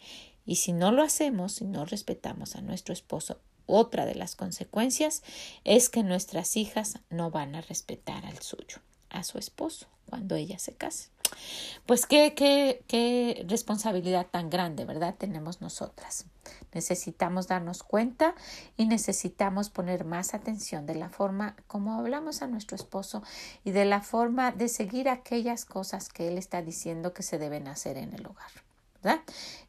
Y 0.45 0.57
si 0.57 0.73
no 0.73 0.91
lo 0.91 1.01
hacemos, 1.01 1.53
si 1.53 1.65
no 1.65 1.85
respetamos 1.85 2.55
a 2.55 2.61
nuestro 2.61 2.93
esposo, 2.93 3.41
otra 3.65 4.05
de 4.05 4.13
las 4.13 4.35
consecuencias 4.35 5.23
es 5.63 5.89
que 5.89 6.03
nuestras 6.03 6.55
hijas 6.55 6.99
no 7.09 7.31
van 7.31 7.55
a 7.55 7.61
respetar 7.61 8.27
al 8.27 8.39
suyo, 8.43 8.77
a 9.09 9.23
su 9.23 9.37
esposo, 9.37 9.87
cuando 10.09 10.35
ella 10.35 10.59
se 10.59 10.73
case. 10.73 11.09
Pues 11.85 12.05
qué, 12.05 12.33
qué, 12.33 12.83
qué 12.87 13.45
responsabilidad 13.47 14.27
tan 14.29 14.49
grande, 14.49 14.85
¿verdad? 14.85 15.15
Tenemos 15.17 15.61
nosotras. 15.61 16.25
Necesitamos 16.73 17.47
darnos 17.47 17.83
cuenta 17.83 18.33
y 18.77 18.85
necesitamos 18.85 19.69
poner 19.69 20.05
más 20.05 20.33
atención 20.33 20.85
de 20.85 20.95
la 20.95 21.09
forma 21.09 21.55
como 21.67 21.93
hablamos 21.93 22.41
a 22.41 22.47
nuestro 22.47 22.75
esposo 22.75 23.23
y 23.63 23.71
de 23.71 23.85
la 23.85 24.01
forma 24.01 24.51
de 24.51 24.69
seguir 24.69 25.09
aquellas 25.09 25.65
cosas 25.65 26.09
que 26.09 26.27
él 26.27 26.37
está 26.37 26.61
diciendo 26.61 27.13
que 27.13 27.23
se 27.23 27.37
deben 27.37 27.67
hacer 27.67 27.97
en 27.97 28.13
el 28.13 28.25
hogar. 28.25 28.51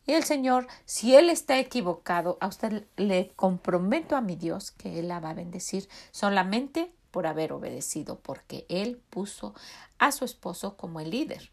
Y 0.07 0.13
el 0.13 0.25
Señor, 0.25 0.67
si 0.85 1.15
Él 1.15 1.31
está 1.31 1.59
equivocado, 1.59 2.39
a 2.41 2.47
usted 2.47 2.87
le 2.97 3.31
comprometo 3.37 4.17
a 4.17 4.21
mi 4.21 4.37
Dios 4.37 4.71
que 4.71 4.99
Él 4.99 5.09
la 5.09 5.21
va 5.21 5.31
a 5.31 5.35
bendecir 5.35 5.89
solamente 6.11 6.91
por 7.11 7.27
haber 7.27 7.53
obedecido, 7.53 8.21
porque 8.21 8.67
Él 8.69 9.01
puso 9.11 9.55
a 9.99 10.13
su 10.13 10.25
esposo 10.25 10.77
como 10.77 11.01
el 11.01 11.11
líder. 11.11 11.51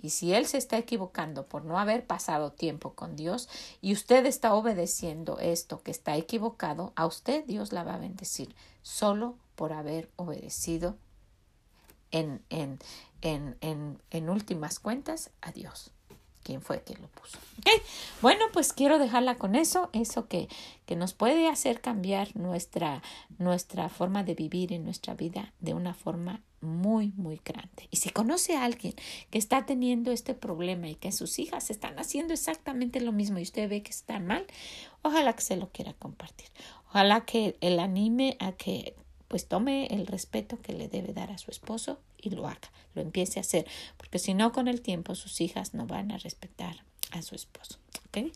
Y 0.00 0.10
si 0.10 0.32
él 0.32 0.46
se 0.46 0.58
está 0.58 0.78
equivocando 0.78 1.46
por 1.46 1.64
no 1.64 1.78
haber 1.78 2.06
pasado 2.06 2.52
tiempo 2.52 2.94
con 2.94 3.16
Dios 3.16 3.48
y 3.80 3.92
usted 3.92 4.26
está 4.26 4.54
obedeciendo 4.54 5.40
esto 5.40 5.82
que 5.82 5.90
está 5.90 6.16
equivocado, 6.16 6.92
a 6.94 7.04
usted 7.06 7.44
Dios 7.46 7.72
la 7.72 7.82
va 7.82 7.94
a 7.94 7.98
bendecir 7.98 8.54
solo 8.82 9.36
por 9.56 9.72
haber 9.72 10.08
obedecido 10.14 10.96
en, 12.12 12.42
en, 12.48 12.78
en, 13.22 14.00
en, 14.10 14.30
últimas 14.30 14.78
cuentas 14.78 15.30
a 15.40 15.52
Dios 15.52 15.90
quién 16.42 16.62
fue 16.62 16.82
quien 16.82 17.00
lo 17.00 17.08
puso. 17.08 17.38
Bueno, 18.22 18.46
pues 18.52 18.72
quiero 18.72 18.98
dejarla 18.98 19.36
con 19.36 19.54
eso, 19.54 19.90
eso 19.92 20.26
que, 20.28 20.48
que 20.86 20.96
nos 20.96 21.12
puede 21.12 21.48
hacer 21.48 21.80
cambiar 21.80 22.34
nuestra, 22.36 23.02
nuestra 23.38 23.88
forma 23.88 24.24
de 24.24 24.34
vivir 24.34 24.72
en 24.72 24.84
nuestra 24.84 25.14
vida 25.14 25.52
de 25.60 25.74
una 25.74 25.94
forma 25.94 26.40
muy, 26.60 27.12
muy 27.16 27.40
grande. 27.44 27.88
Y 27.90 27.98
si 27.98 28.10
conoce 28.10 28.56
a 28.56 28.64
alguien 28.64 28.94
que 29.30 29.38
está 29.38 29.66
teniendo 29.66 30.10
este 30.10 30.34
problema 30.34 30.88
y 30.88 30.94
que 30.94 31.12
sus 31.12 31.38
hijas 31.38 31.70
están 31.70 31.98
haciendo 31.98 32.34
exactamente 32.34 33.00
lo 33.00 33.12
mismo 33.12 33.38
y 33.38 33.42
usted 33.42 33.68
ve 33.68 33.82
que 33.82 33.90
está 33.90 34.18
mal, 34.18 34.46
ojalá 35.02 35.32
que 35.34 35.42
se 35.42 35.56
lo 35.56 35.68
quiera 35.70 35.92
compartir. 35.94 36.48
Ojalá 36.88 37.20
que 37.20 37.56
él 37.60 37.78
anime 37.78 38.36
a 38.40 38.52
que 38.52 38.96
pues 39.28 39.46
tome 39.46 39.86
el 39.86 40.06
respeto 40.06 40.58
que 40.60 40.72
le 40.72 40.88
debe 40.88 41.12
dar 41.12 41.30
a 41.30 41.38
su 41.38 41.50
esposo 41.50 42.00
y 42.16 42.30
lo 42.30 42.46
haga, 42.46 42.72
lo 42.94 43.02
empiece 43.02 43.38
a 43.38 43.42
hacer, 43.42 43.66
porque 43.96 44.18
si 44.18 44.34
no 44.34 44.52
con 44.52 44.68
el 44.68 44.80
tiempo 44.80 45.14
sus 45.14 45.40
hijas 45.40 45.74
no 45.74 45.86
van 45.86 46.10
a 46.10 46.18
respetar 46.18 46.82
a 47.12 47.22
su 47.22 47.34
esposo. 47.34 47.78
¿okay? 48.08 48.32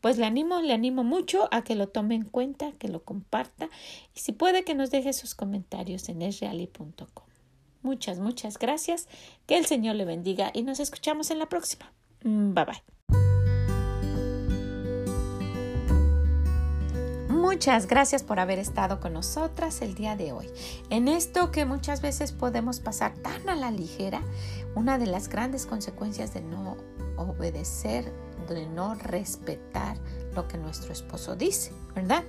Pues 0.00 0.18
le 0.18 0.26
animo, 0.26 0.60
le 0.60 0.72
animo 0.72 1.04
mucho 1.04 1.48
a 1.52 1.62
que 1.62 1.74
lo 1.74 1.88
tome 1.88 2.14
en 2.14 2.24
cuenta, 2.24 2.72
que 2.72 2.88
lo 2.88 3.02
comparta 3.02 3.68
y 4.14 4.20
si 4.20 4.32
puede 4.32 4.64
que 4.64 4.74
nos 4.74 4.90
deje 4.90 5.12
sus 5.12 5.34
comentarios 5.34 6.08
en 6.08 6.22
esreali.com. 6.22 7.24
Muchas, 7.82 8.18
muchas 8.18 8.58
gracias. 8.58 9.08
Que 9.46 9.56
el 9.56 9.66
Señor 9.66 9.96
le 9.96 10.04
bendiga 10.04 10.50
y 10.52 10.62
nos 10.62 10.80
escuchamos 10.80 11.30
en 11.30 11.38
la 11.38 11.48
próxima. 11.48 11.92
Bye 12.22 12.64
bye. 12.64 12.99
Muchas 17.40 17.86
gracias 17.86 18.22
por 18.22 18.38
haber 18.38 18.58
estado 18.58 19.00
con 19.00 19.14
nosotras 19.14 19.80
el 19.80 19.94
día 19.94 20.14
de 20.14 20.30
hoy. 20.30 20.46
En 20.90 21.08
esto 21.08 21.50
que 21.50 21.64
muchas 21.64 22.02
veces 22.02 22.32
podemos 22.32 22.80
pasar 22.80 23.14
tan 23.14 23.48
a 23.48 23.56
la 23.56 23.70
ligera, 23.70 24.20
una 24.74 24.98
de 24.98 25.06
las 25.06 25.30
grandes 25.30 25.64
consecuencias 25.64 26.34
de 26.34 26.42
no 26.42 26.76
obedecer, 27.16 28.12
de 28.46 28.66
no 28.66 28.94
respetar 28.94 29.96
lo 30.34 30.48
que 30.48 30.58
nuestro 30.58 30.92
esposo 30.92 31.34
dice, 31.34 31.72
¿verdad? 31.94 32.24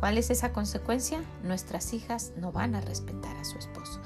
¿Cuál 0.00 0.16
es 0.16 0.30
esa 0.30 0.54
consecuencia? 0.54 1.22
Nuestras 1.42 1.92
hijas 1.92 2.32
no 2.38 2.50
van 2.50 2.74
a 2.74 2.80
respetar 2.80 3.36
a 3.36 3.44
su 3.44 3.58
esposo 3.58 4.00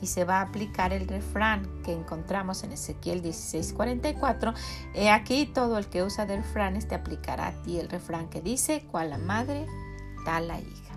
y 0.00 0.06
se 0.06 0.24
va 0.24 0.38
a 0.38 0.42
aplicar 0.42 0.92
el 0.92 1.08
refrán 1.08 1.82
que 1.82 1.92
encontramos 1.92 2.62
en 2.62 2.70
Ezequiel 2.70 3.20
16:44. 3.20 4.54
He 4.94 5.10
aquí 5.10 5.46
todo 5.46 5.76
el 5.76 5.88
que 5.88 6.04
usa 6.04 6.24
del 6.24 6.44
refrán, 6.44 6.78
te 6.78 6.94
aplicará 6.94 7.48
a 7.48 7.62
ti 7.62 7.80
el 7.80 7.88
refrán 7.88 8.28
que 8.28 8.40
dice, 8.40 8.86
cual 8.92 9.10
la 9.10 9.18
madre 9.18 9.66
la 10.24 10.58
hija. 10.58 10.94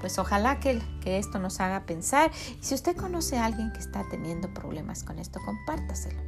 Pues 0.00 0.18
ojalá 0.18 0.58
que, 0.58 0.82
que 1.00 1.18
esto 1.18 1.38
nos 1.38 1.60
haga 1.60 1.86
pensar. 1.86 2.30
Y 2.60 2.64
si 2.64 2.74
usted 2.74 2.96
conoce 2.96 3.38
a 3.38 3.44
alguien 3.44 3.72
que 3.72 3.78
está 3.78 4.04
teniendo 4.10 4.52
problemas 4.52 5.04
con 5.04 5.18
esto, 5.18 5.40
compártaselo. 5.44 6.20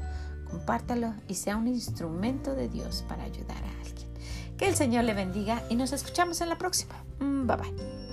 Compártalo 0.49 1.13
y 1.27 1.35
sea 1.35 1.57
un 1.57 1.67
instrumento 1.67 2.55
de 2.55 2.69
Dios 2.69 3.05
para 3.09 3.25
ayudar 3.25 3.63
a 3.65 3.81
alguien. 3.85 4.09
Que 4.57 4.69
el 4.69 4.77
Señor 4.77 5.05
le 5.05 5.15
bendiga 5.15 5.65
y 5.69 5.75
nos 5.75 5.93
escuchamos 5.93 6.41
en 6.41 6.49
la 6.49 6.59
próxima. 6.59 6.95
Mm, 7.19 7.47
bye 7.47 7.57
bye. 7.57 8.04